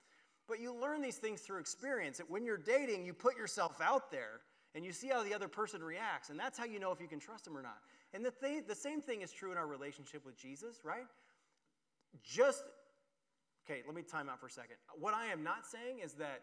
But 0.47 0.60
you 0.60 0.73
learn 0.76 1.02
these 1.02 1.17
things 1.17 1.41
through 1.41 1.60
experience. 1.60 2.17
That 2.17 2.30
when 2.30 2.43
you're 2.43 2.58
dating, 2.58 3.06
you 3.06 3.13
put 3.13 3.38
yourself 3.38 3.80
out 3.82 4.12
there, 4.12 4.41
and 4.76 4.84
you 4.84 4.91
see 4.91 5.10
how 5.10 5.23
the 5.23 5.34
other 5.34 5.47
person 5.47 5.84
reacts. 5.84 6.30
And 6.30 6.39
that's 6.39 6.58
how 6.58 6.65
you 6.65 6.80
know 6.80 6.91
if 6.91 6.99
you 6.99 7.08
can 7.08 7.19
trust 7.19 7.45
them 7.45 7.56
or 7.56 7.62
not. 7.62 7.78
And 8.13 8.26
the, 8.26 8.32
th- 8.32 8.65
the 8.67 8.76
same 8.76 8.99
thing 8.99 9.21
is 9.21 9.32
true 9.32 9.52
in 9.52 9.58
our 9.58 9.67
relationship 9.67 10.26
with 10.26 10.38
Jesus, 10.38 10.78
right? 10.84 11.06
Just, 12.23 12.63
okay, 13.65 13.82
let 13.86 13.95
me 13.95 14.02
time 14.02 14.30
out 14.30 14.39
for 14.39 14.47
a 14.47 14.52
second. 14.52 14.76
What 14.99 15.13
I 15.13 15.28
am 15.28 15.43
not 15.43 15.65
saying 15.65 15.99
is 16.04 16.13
that 16.13 16.41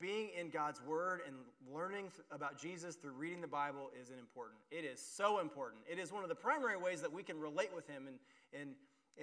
being 0.00 0.30
in 0.38 0.50
God's 0.50 0.80
Word 0.82 1.20
and 1.26 1.36
learning 1.72 2.10
about 2.30 2.58
Jesus 2.58 2.96
through 2.96 3.12
reading 3.12 3.40
the 3.40 3.46
Bible 3.46 3.90
isn't 4.00 4.18
important. 4.18 4.58
It 4.70 4.84
is 4.84 5.00
so 5.00 5.38
important. 5.38 5.82
It 5.90 5.98
is 5.98 6.12
one 6.12 6.22
of 6.22 6.28
the 6.28 6.34
primary 6.34 6.76
ways 6.76 7.00
that 7.02 7.12
we 7.12 7.22
can 7.22 7.38
relate 7.38 7.70
with 7.74 7.86
Him, 7.86 8.08
and, 8.08 8.18
and, 8.60 8.70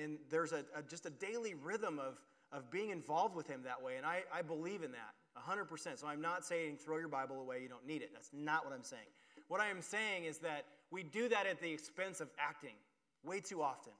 and 0.01 0.17
there's 0.29 0.53
a, 0.53 0.63
a 0.75 0.82
just 0.82 1.05
a 1.05 1.10
daily 1.10 1.53
rhythm 1.53 1.99
of, 1.99 2.19
of 2.51 2.71
being 2.71 2.91
involved 2.91 3.36
with 3.36 3.47
Him 3.47 3.62
that 3.63 3.82
way. 3.82 3.97
And 3.97 4.05
I, 4.05 4.23
I 4.34 4.41
believe 4.41 4.84
in 4.84 4.91
that 4.93 5.13
100%. 5.38 5.99
So 5.99 6.08
I'm 6.08 6.21
not 6.21 6.45
saying 6.45 6.77
throw 6.77 6.97
your 6.97 7.10
Bible 7.10 7.39
away, 7.41 7.62
you 7.62 7.69
don't 7.69 7.86
need 7.86 8.01
it. 8.01 8.12
That's 8.13 8.29
not 8.34 8.65
what 8.65 8.73
I'm 8.73 8.84
saying. 8.84 9.01
What 9.47 9.60
I 9.60 9.67
am 9.67 9.82
saying 9.82 10.25
is 10.25 10.38
that 10.39 10.65
we 10.91 11.03
do 11.03 11.27
that 11.29 11.45
at 11.45 11.60
the 11.60 11.71
expense 11.71 12.21
of 12.21 12.29
acting 12.39 12.75
way 13.23 13.39
too 13.39 13.62
often. 13.62 13.93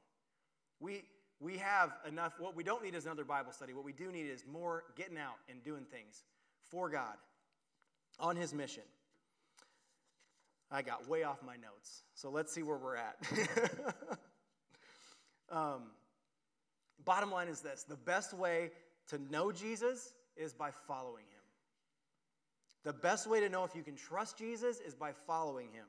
We, 0.80 1.04
we 1.40 1.58
have 1.58 1.92
enough, 2.08 2.34
what 2.40 2.56
we 2.56 2.64
don't 2.64 2.84
need 2.84 2.96
is 2.96 3.06
another 3.06 3.24
Bible 3.24 3.54
study. 3.54 3.74
What 3.74 3.86
we 3.86 3.94
do 3.94 4.12
need 4.12 4.28
is 4.28 4.44
more 4.52 4.84
getting 4.98 5.18
out 5.18 5.38
and 5.50 5.64
doing 5.64 5.86
things 5.86 6.24
for 6.70 6.90
God 6.90 7.16
on 8.20 8.36
his 8.36 8.54
mission. 8.54 8.84
I 10.72 10.82
got 10.82 11.08
way 11.08 11.24
off 11.24 11.42
my 11.44 11.56
notes, 11.56 12.04
so 12.14 12.30
let's 12.30 12.54
see 12.54 12.62
where 12.62 12.78
we're 12.78 12.98
at. 12.98 13.16
um, 15.52 15.84
bottom 17.06 17.32
line 17.32 17.48
is 17.48 17.62
this 17.62 17.84
the 17.84 17.96
best 17.96 18.34
way 18.34 18.70
to 19.08 19.20
know 19.32 19.52
Jesus 19.52 20.14
is 20.38 20.54
by 20.54 20.72
following 20.88 21.24
him. 21.24 21.40
The 22.84 22.94
best 22.94 23.28
way 23.28 23.40
to 23.40 23.50
know 23.50 23.64
if 23.64 23.76
you 23.76 23.82
can 23.82 23.96
trust 23.96 24.38
Jesus 24.38 24.80
is 24.80 24.94
by 24.94 25.14
following 25.26 25.68
him. 25.72 25.86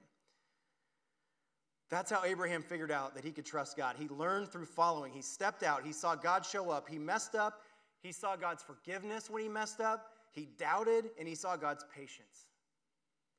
That's 1.91 2.11
how 2.11 2.23
Abraham 2.25 2.63
figured 2.63 2.93
out 2.93 3.15
that 3.17 3.25
he 3.25 3.33
could 3.33 3.45
trust 3.45 3.77
God. 3.77 3.97
He 3.99 4.09
learned 4.09 4.49
through 4.49 4.67
following. 4.67 5.13
He 5.13 5.23
stepped 5.23 5.63
out. 5.63 5.85
He 5.85 5.93
saw 5.93 6.15
God 6.15 6.47
show 6.47 6.71
up. 6.71 6.89
He 6.89 6.99
messed 6.99 7.35
up. 7.35 7.63
He 8.01 8.13
saw 8.13 8.37
God's 8.37 8.63
forgiveness 8.63 9.29
when 9.29 9.43
he 9.43 9.49
messed 9.49 9.81
up. 9.81 10.13
He 10.33 10.49
doubted 10.57 11.11
and 11.19 11.27
he 11.27 11.35
saw 11.35 11.57
God's 11.57 11.85
patience. 11.95 12.47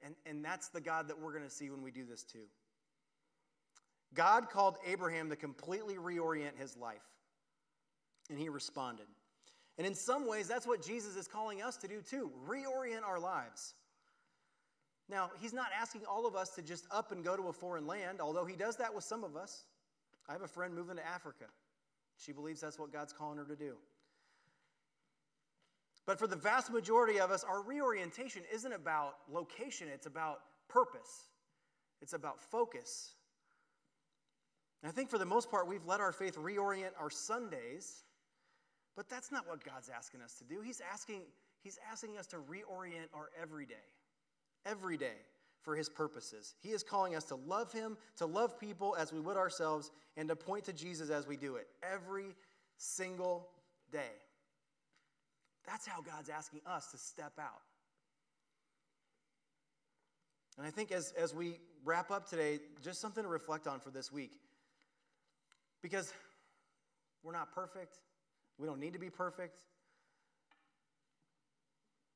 And, 0.03 0.15
and 0.25 0.43
that's 0.43 0.67
the 0.69 0.81
God 0.81 1.07
that 1.07 1.19
we're 1.19 1.31
going 1.31 1.45
to 1.45 1.49
see 1.49 1.69
when 1.69 1.81
we 1.81 1.91
do 1.91 2.05
this 2.05 2.23
too. 2.23 2.45
God 4.13 4.49
called 4.49 4.75
Abraham 4.85 5.29
to 5.29 5.35
completely 5.35 5.95
reorient 5.95 6.57
his 6.57 6.75
life, 6.75 7.05
and 8.29 8.37
he 8.37 8.49
responded. 8.49 9.05
And 9.77 9.87
in 9.87 9.95
some 9.95 10.27
ways, 10.27 10.47
that's 10.47 10.67
what 10.67 10.85
Jesus 10.85 11.15
is 11.15 11.27
calling 11.27 11.61
us 11.61 11.77
to 11.77 11.87
do 11.87 12.01
too 12.01 12.29
reorient 12.47 13.03
our 13.03 13.19
lives. 13.19 13.73
Now, 15.11 15.29
he's 15.41 15.51
not 15.51 15.67
asking 15.77 16.03
all 16.09 16.25
of 16.25 16.37
us 16.37 16.51
to 16.51 16.61
just 16.61 16.85
up 16.89 17.11
and 17.11 17.21
go 17.21 17.35
to 17.35 17.49
a 17.49 17.53
foreign 17.53 17.85
land, 17.85 18.21
although 18.21 18.45
he 18.45 18.55
does 18.55 18.77
that 18.77 18.95
with 18.95 19.03
some 19.03 19.25
of 19.25 19.35
us. 19.35 19.65
I 20.29 20.31
have 20.31 20.41
a 20.41 20.47
friend 20.47 20.73
moving 20.73 20.95
to 20.95 21.05
Africa. 21.05 21.45
She 22.17 22.31
believes 22.31 22.61
that's 22.61 22.79
what 22.79 22.93
God's 22.93 23.11
calling 23.11 23.37
her 23.37 23.43
to 23.43 23.55
do. 23.55 23.73
But 26.05 26.17
for 26.17 26.27
the 26.27 26.37
vast 26.37 26.71
majority 26.71 27.19
of 27.19 27.29
us, 27.29 27.43
our 27.43 27.61
reorientation 27.61 28.43
isn't 28.53 28.71
about 28.71 29.15
location, 29.29 29.87
it's 29.93 30.07
about 30.07 30.39
purpose, 30.69 31.27
it's 32.01 32.13
about 32.13 32.41
focus. 32.41 33.15
And 34.81 34.89
I 34.89 34.93
think 34.93 35.09
for 35.09 35.17
the 35.17 35.25
most 35.25 35.51
part, 35.51 35.67
we've 35.67 35.85
let 35.85 35.99
our 35.99 36.13
faith 36.13 36.37
reorient 36.37 36.91
our 36.99 37.09
Sundays, 37.09 38.03
but 38.95 39.09
that's 39.09 39.31
not 39.31 39.47
what 39.47 39.63
God's 39.63 39.89
asking 39.89 40.21
us 40.21 40.35
to 40.35 40.43
do. 40.45 40.61
He's 40.61 40.81
asking, 40.91 41.21
he's 41.61 41.77
asking 41.91 42.17
us 42.17 42.27
to 42.27 42.37
reorient 42.37 43.13
our 43.13 43.29
everyday, 43.39 43.75
every 44.65 44.97
day 44.97 45.17
for 45.61 45.75
His 45.75 45.89
purposes. 45.89 46.55
He 46.61 46.69
is 46.69 46.83
calling 46.83 47.15
us 47.15 47.25
to 47.25 47.35
love 47.35 47.71
Him, 47.71 47.97
to 48.17 48.25
love 48.25 48.59
people 48.59 48.95
as 48.99 49.13
we 49.13 49.19
would 49.19 49.37
ourselves, 49.37 49.91
and 50.17 50.27
to 50.29 50.35
point 50.35 50.65
to 50.65 50.73
Jesus 50.73 51.09
as 51.09 51.27
we 51.27 51.37
do 51.37 51.55
it 51.55 51.67
every 51.83 52.35
single 52.77 53.47
day. 53.91 54.11
That's 55.65 55.85
how 55.85 56.01
God's 56.01 56.29
asking 56.29 56.61
us 56.65 56.91
to 56.91 56.97
step 56.97 57.33
out. 57.39 57.61
And 60.57 60.65
I 60.67 60.71
think 60.71 60.91
as, 60.91 61.13
as 61.17 61.33
we 61.33 61.59
wrap 61.85 62.11
up 62.11 62.29
today, 62.29 62.59
just 62.83 62.99
something 62.99 63.23
to 63.23 63.29
reflect 63.29 63.67
on 63.67 63.79
for 63.79 63.89
this 63.89 64.11
week. 64.11 64.31
Because 65.81 66.13
we're 67.23 67.31
not 67.31 67.53
perfect, 67.53 67.97
we 68.57 68.67
don't 68.67 68.79
need 68.79 68.93
to 68.93 68.99
be 68.99 69.09
perfect. 69.09 69.61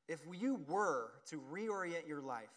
If 0.08 0.20
you 0.38 0.60
were 0.68 1.10
to 1.30 1.40
reorient 1.52 2.06
your 2.06 2.20
life, 2.20 2.48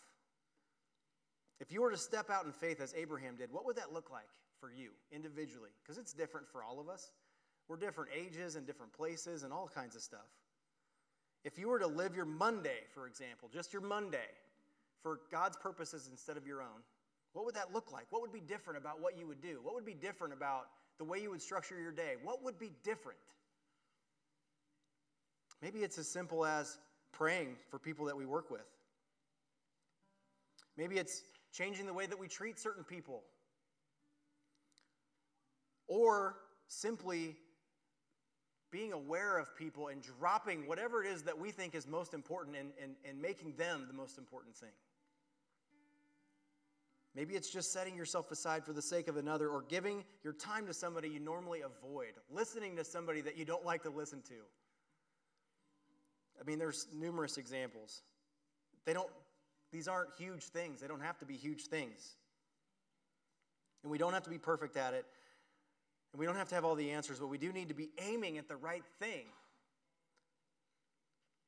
if 1.59 1.71
you 1.71 1.81
were 1.81 1.91
to 1.91 1.97
step 1.97 2.29
out 2.29 2.45
in 2.45 2.51
faith 2.51 2.79
as 2.79 2.93
Abraham 2.95 3.35
did, 3.35 3.51
what 3.51 3.65
would 3.65 3.75
that 3.75 3.93
look 3.93 4.09
like 4.11 4.29
for 4.59 4.71
you 4.71 4.91
individually? 5.11 5.71
Because 5.83 5.97
it's 5.97 6.13
different 6.13 6.47
for 6.47 6.63
all 6.63 6.79
of 6.79 6.87
us. 6.87 7.11
We're 7.67 7.77
different 7.77 8.11
ages 8.15 8.55
and 8.55 8.65
different 8.65 8.93
places 8.93 9.43
and 9.43 9.51
all 9.51 9.69
kinds 9.73 9.95
of 9.95 10.01
stuff. 10.01 10.27
If 11.43 11.57
you 11.57 11.69
were 11.69 11.79
to 11.79 11.87
live 11.87 12.15
your 12.15 12.25
Monday, 12.25 12.79
for 12.93 13.07
example, 13.07 13.49
just 13.51 13.73
your 13.73 13.81
Monday, 13.81 14.27
for 15.01 15.21
God's 15.31 15.57
purposes 15.57 16.07
instead 16.11 16.37
of 16.37 16.45
your 16.45 16.61
own, 16.61 16.83
what 17.33 17.45
would 17.45 17.55
that 17.55 17.73
look 17.73 17.91
like? 17.91 18.05
What 18.09 18.21
would 18.21 18.33
be 18.33 18.41
different 18.41 18.79
about 18.79 19.01
what 19.01 19.17
you 19.17 19.27
would 19.27 19.41
do? 19.41 19.59
What 19.61 19.75
would 19.75 19.85
be 19.85 19.93
different 19.93 20.33
about 20.33 20.67
the 20.97 21.05
way 21.05 21.21
you 21.21 21.29
would 21.29 21.41
structure 21.41 21.79
your 21.79 21.91
day? 21.91 22.15
What 22.23 22.43
would 22.43 22.59
be 22.59 22.71
different? 22.83 23.19
Maybe 25.61 25.79
it's 25.79 25.97
as 25.97 26.07
simple 26.07 26.45
as 26.45 26.77
praying 27.11 27.55
for 27.69 27.79
people 27.79 28.05
that 28.05 28.17
we 28.17 28.25
work 28.25 28.49
with. 28.51 28.65
Maybe 30.77 30.97
it's 30.97 31.23
changing 31.51 31.85
the 31.85 31.93
way 31.93 32.05
that 32.05 32.17
we 32.17 32.27
treat 32.27 32.59
certain 32.59 32.83
people. 32.83 33.23
Or 35.87 36.35
simply 36.67 37.35
being 38.71 38.93
aware 38.93 39.37
of 39.37 39.55
people 39.55 39.87
and 39.87 40.01
dropping 40.01 40.67
whatever 40.67 41.03
it 41.03 41.07
is 41.07 41.23
that 41.23 41.37
we 41.37 41.51
think 41.51 41.73
is 41.73 41.87
most 41.87 42.13
important 42.13 42.55
and, 42.55 42.71
and, 42.81 42.95
and 43.03 43.19
making 43.21 43.55
them 43.55 43.85
the 43.87 43.93
most 43.93 44.17
important 44.17 44.55
thing. 44.55 44.69
Maybe 47.15 47.33
it's 47.33 47.49
just 47.49 47.73
setting 47.73 47.95
yourself 47.97 48.31
aside 48.31 48.63
for 48.63 48.71
the 48.71 48.81
sake 48.81 49.07
of 49.07 49.17
another 49.17 49.49
or 49.49 49.63
giving 49.63 50.03
your 50.23 50.33
time 50.33 50.67
to 50.67 50.73
somebody 50.73 51.09
you 51.09 51.19
normally 51.19 51.61
avoid, 51.61 52.13
listening 52.31 52.75
to 52.75 52.85
somebody 52.85 53.21
that 53.21 53.35
you 53.35 53.45
don't 53.45 53.65
like 53.65 53.83
to 53.83 53.89
listen 53.89 54.21
to. 54.29 54.35
I 56.39 56.43
mean, 56.45 56.59
there's 56.59 56.87
numerous 56.93 57.37
examples. 57.37 58.01
They 58.85 58.93
don't, 58.93 59.09
these 59.71 59.87
aren't 59.87 60.09
huge 60.17 60.43
things. 60.43 60.81
They 60.81 60.87
don't 60.87 61.01
have 61.01 61.17
to 61.19 61.25
be 61.25 61.35
huge 61.35 61.67
things. 61.67 62.15
And 63.83 63.91
we 63.91 63.97
don't 63.97 64.13
have 64.13 64.23
to 64.23 64.29
be 64.29 64.37
perfect 64.37 64.77
at 64.77 64.93
it. 64.93 65.05
And 66.11 66.19
we 66.19 66.25
don't 66.25 66.35
have 66.35 66.49
to 66.49 66.55
have 66.55 66.65
all 66.65 66.75
the 66.75 66.91
answers, 66.91 67.19
but 67.19 67.27
we 67.27 67.37
do 67.37 67.51
need 67.51 67.69
to 67.69 67.75
be 67.75 67.89
aiming 67.99 68.37
at 68.37 68.47
the 68.47 68.55
right 68.55 68.83
thing. 68.99 69.25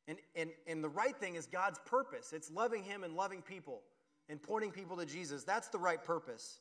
And, 0.08 0.18
and, 0.36 0.50
and 0.68 0.84
the 0.84 0.90
right 0.90 1.16
thing 1.16 1.36
is 1.36 1.48
God's 1.48 1.80
purpose. 1.86 2.34
It's 2.34 2.52
loving 2.52 2.84
Him 2.84 3.04
and 3.04 3.16
loving 3.16 3.42
people 3.42 3.82
and 4.30 4.42
pointing 4.42 4.72
people 4.72 4.98
to 4.98 5.06
Jesus. 5.06 5.44
That's 5.44 5.70
the 5.70 5.80
right 5.80 6.04
purpose. 6.04 6.60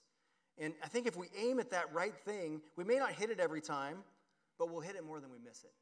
And 0.59 0.75
I 0.83 0.89
think 0.89 1.07
if 1.07 1.17
we 1.17 1.29
aim 1.39 1.59
at 1.59 1.71
that 1.71 1.93
right 1.93 2.17
thing, 2.25 2.61
we 2.77 2.85
may 2.85 2.97
not 2.97 3.13
hit 3.13 3.31
it 3.31 3.41
every 3.41 3.61
time, 3.61 3.99
but 4.59 4.71
we'll 4.71 4.81
hit 4.81 4.97
it 4.97 5.05
more 5.05 5.21
than 5.21 5.31
we 5.31 5.39
miss 5.45 5.65
it. 5.65 5.73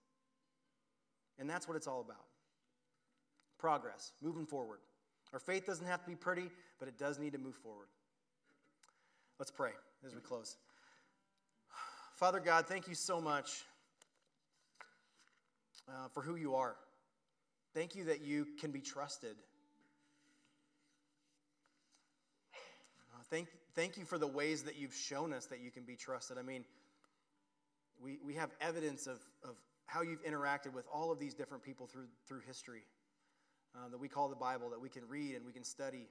And 1.39 1.49
that's 1.49 1.69
what 1.69 1.77
it's 1.77 1.87
all 1.87 2.01
about 2.01 2.25
progress, 3.59 4.13
moving 4.23 4.47
forward. 4.47 4.79
Our 5.33 5.39
faith 5.39 5.67
doesn't 5.67 5.87
have 5.87 6.03
to 6.03 6.09
be 6.09 6.17
pretty, 6.17 6.51
but 6.79 6.89
it 6.89 6.99
does 6.99 7.19
need 7.19 7.33
to 7.33 7.39
move 7.39 7.57
forward. 7.57 7.89
Let's 9.39 9.51
pray 9.51 9.73
as 10.07 10.15
we 10.15 10.21
close. 10.21 10.57
Father 12.17 12.41
God, 12.41 12.67
thank 12.67 12.89
you 12.89 12.95
so 12.95 13.21
much 13.21 13.65
uh, 15.89 16.09
for 16.13 16.23
who 16.23 16.37
you 16.37 16.55
are. 16.55 16.77
Thank 17.75 17.95
you 17.95 18.05
that 18.05 18.23
you 18.23 18.47
can 18.61 18.71
be 18.71 18.81
trusted. 18.81 19.37
Uh, 22.55 23.23
thank, 23.31 23.49
thank 23.75 23.97
you 23.97 24.05
for 24.05 24.19
the 24.19 24.27
ways 24.27 24.63
that 24.65 24.77
you've 24.77 24.95
shown 24.95 25.33
us 25.33 25.47
that 25.47 25.61
you 25.61 25.71
can 25.71 25.85
be 25.85 25.95
trusted. 25.95 26.39
I 26.39 26.43
mean, 26.43 26.65
we, 28.03 28.19
we 28.25 28.35
have 28.35 28.51
evidence 28.61 29.07
of, 29.07 29.21
of 29.45 29.57
how 29.87 30.03
you've 30.03 30.25
interacted 30.25 30.73
with 30.73 30.87
all 30.93 31.13
of 31.13 31.19
these 31.19 31.35
different 31.35 31.63
people 31.63 31.87
through, 31.87 32.09
through 32.27 32.41
history 32.47 32.83
uh, 33.79 33.89
that 33.89 33.99
we 33.99 34.09
call 34.09 34.29
the 34.29 34.37
Bible, 34.37 34.71
that 34.71 34.81
we 34.81 34.89
can 34.89 35.03
read 35.09 35.37
and 35.37 35.47
we 35.47 35.53
can 35.53 35.65
study. 35.65 36.09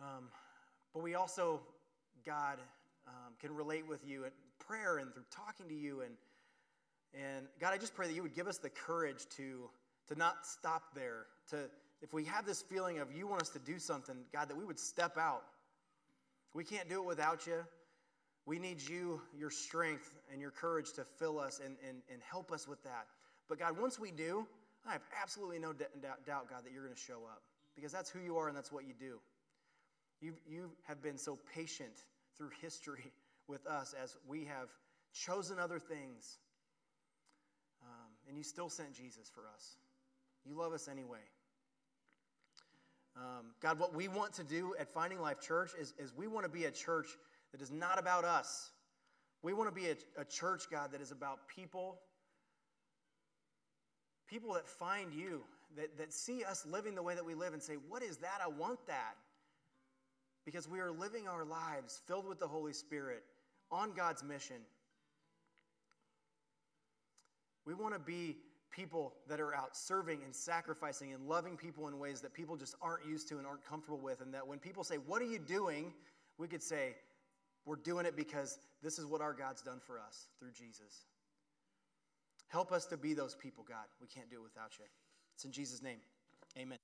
Um, 0.00 0.24
but 0.92 1.02
we 1.02 1.14
also, 1.14 1.60
God, 2.26 2.58
um, 3.06 3.34
can 3.40 3.54
relate 3.54 3.86
with 3.86 4.06
you 4.06 4.24
in 4.24 4.30
prayer 4.58 4.98
and 4.98 5.12
through 5.12 5.24
talking 5.30 5.68
to 5.68 5.74
you. 5.74 6.00
And, 6.00 6.14
and 7.14 7.46
God, 7.60 7.72
I 7.72 7.78
just 7.78 7.94
pray 7.94 8.06
that 8.06 8.14
you 8.14 8.22
would 8.22 8.34
give 8.34 8.48
us 8.48 8.58
the 8.58 8.70
courage 8.70 9.26
to, 9.36 9.68
to 10.08 10.14
not 10.16 10.46
stop 10.46 10.94
there. 10.94 11.26
To, 11.50 11.56
if 12.02 12.12
we 12.12 12.24
have 12.24 12.46
this 12.46 12.62
feeling 12.62 12.98
of 12.98 13.12
you 13.12 13.26
want 13.26 13.42
us 13.42 13.50
to 13.50 13.58
do 13.58 13.78
something, 13.78 14.16
God, 14.32 14.48
that 14.48 14.56
we 14.56 14.64
would 14.64 14.78
step 14.78 15.18
out. 15.18 15.42
We 16.54 16.64
can't 16.64 16.88
do 16.88 17.02
it 17.02 17.06
without 17.06 17.46
you. 17.46 17.64
We 18.46 18.58
need 18.58 18.80
you, 18.80 19.20
your 19.38 19.50
strength, 19.50 20.14
and 20.32 20.40
your 20.40 20.50
courage 20.50 20.92
to 20.94 21.04
fill 21.04 21.38
us 21.38 21.60
and, 21.64 21.76
and, 21.86 21.98
and 22.10 22.20
help 22.28 22.50
us 22.50 22.66
with 22.66 22.82
that. 22.84 23.06
But 23.48 23.58
God, 23.58 23.78
once 23.78 23.98
we 23.98 24.10
do, 24.10 24.46
I 24.86 24.92
have 24.92 25.02
absolutely 25.20 25.58
no 25.58 25.72
doubt, 25.72 26.48
God, 26.48 26.64
that 26.64 26.72
you're 26.72 26.84
going 26.84 26.94
to 26.94 27.00
show 27.00 27.24
up 27.30 27.42
because 27.74 27.92
that's 27.92 28.10
who 28.10 28.20
you 28.20 28.36
are 28.36 28.48
and 28.48 28.56
that's 28.56 28.72
what 28.72 28.86
you 28.86 28.94
do. 28.98 29.18
You, 30.20 30.34
you 30.48 30.70
have 30.86 31.02
been 31.02 31.18
so 31.18 31.38
patient 31.54 32.04
through 32.36 32.50
history 32.60 33.12
with 33.48 33.66
us 33.66 33.94
as 34.00 34.16
we 34.28 34.44
have 34.44 34.68
chosen 35.12 35.58
other 35.58 35.78
things. 35.78 36.38
Um, 37.82 38.10
and 38.28 38.36
you 38.36 38.42
still 38.42 38.68
sent 38.68 38.92
Jesus 38.94 39.30
for 39.34 39.42
us. 39.54 39.76
You 40.44 40.54
love 40.54 40.72
us 40.72 40.88
anyway. 40.88 41.18
Um, 43.16 43.46
God, 43.60 43.78
what 43.78 43.94
we 43.94 44.08
want 44.08 44.32
to 44.34 44.44
do 44.44 44.74
at 44.78 44.88
Finding 44.88 45.20
Life 45.20 45.40
Church 45.40 45.72
is, 45.78 45.94
is 45.98 46.14
we 46.14 46.26
want 46.26 46.44
to 46.44 46.50
be 46.50 46.64
a 46.64 46.70
church 46.70 47.08
that 47.52 47.60
is 47.60 47.70
not 47.70 47.98
about 47.98 48.24
us. 48.24 48.70
We 49.42 49.52
want 49.52 49.68
to 49.68 49.74
be 49.74 49.88
a, 49.88 49.96
a 50.20 50.24
church, 50.24 50.64
God, 50.70 50.92
that 50.92 51.00
is 51.00 51.10
about 51.10 51.48
people 51.48 51.98
people 54.30 54.54
that 54.54 54.66
find 54.66 55.12
you, 55.12 55.42
that, 55.76 55.98
that 55.98 56.12
see 56.12 56.44
us 56.44 56.64
living 56.64 56.94
the 56.94 57.02
way 57.02 57.14
that 57.14 57.24
we 57.24 57.34
live 57.34 57.52
and 57.52 57.62
say, 57.62 57.74
What 57.88 58.02
is 58.02 58.18
that? 58.18 58.40
I 58.42 58.48
want 58.48 58.78
that. 58.86 59.16
Because 60.46 60.68
we 60.68 60.80
are 60.80 60.90
living 60.90 61.28
our 61.28 61.44
lives 61.44 62.00
filled 62.06 62.26
with 62.26 62.38
the 62.38 62.46
Holy 62.46 62.72
Spirit 62.72 63.22
on 63.70 63.92
God's 63.92 64.24
mission. 64.24 64.56
We 67.66 67.74
want 67.74 67.92
to 67.94 68.00
be 68.00 68.36
people 68.70 69.12
that 69.28 69.40
are 69.40 69.54
out 69.54 69.76
serving 69.76 70.20
and 70.24 70.34
sacrificing 70.34 71.12
and 71.12 71.28
loving 71.28 71.56
people 71.56 71.88
in 71.88 71.98
ways 71.98 72.20
that 72.20 72.32
people 72.32 72.56
just 72.56 72.74
aren't 72.80 73.04
used 73.04 73.28
to 73.28 73.38
and 73.38 73.46
aren't 73.46 73.64
comfortable 73.64 73.98
with. 73.98 74.20
And 74.20 74.32
that 74.32 74.46
when 74.46 74.58
people 74.58 74.84
say, 74.84 74.96
What 74.96 75.20
are 75.20 75.26
you 75.26 75.38
doing? 75.38 75.92
we 76.38 76.48
could 76.48 76.62
say, 76.62 76.94
We're 77.66 77.76
doing 77.76 78.06
it 78.06 78.16
because 78.16 78.58
this 78.82 78.98
is 78.98 79.06
what 79.06 79.20
our 79.20 79.34
God's 79.34 79.62
done 79.62 79.80
for 79.86 80.00
us 80.00 80.28
through 80.38 80.52
Jesus. 80.52 81.04
Help 82.50 82.72
us 82.72 82.84
to 82.86 82.96
be 82.96 83.14
those 83.14 83.34
people, 83.34 83.64
God. 83.66 83.86
We 84.00 84.08
can't 84.08 84.28
do 84.28 84.36
it 84.36 84.42
without 84.42 84.76
you. 84.78 84.84
It's 85.34 85.44
in 85.44 85.52
Jesus' 85.52 85.82
name. 85.82 85.98
Amen. 86.58 86.78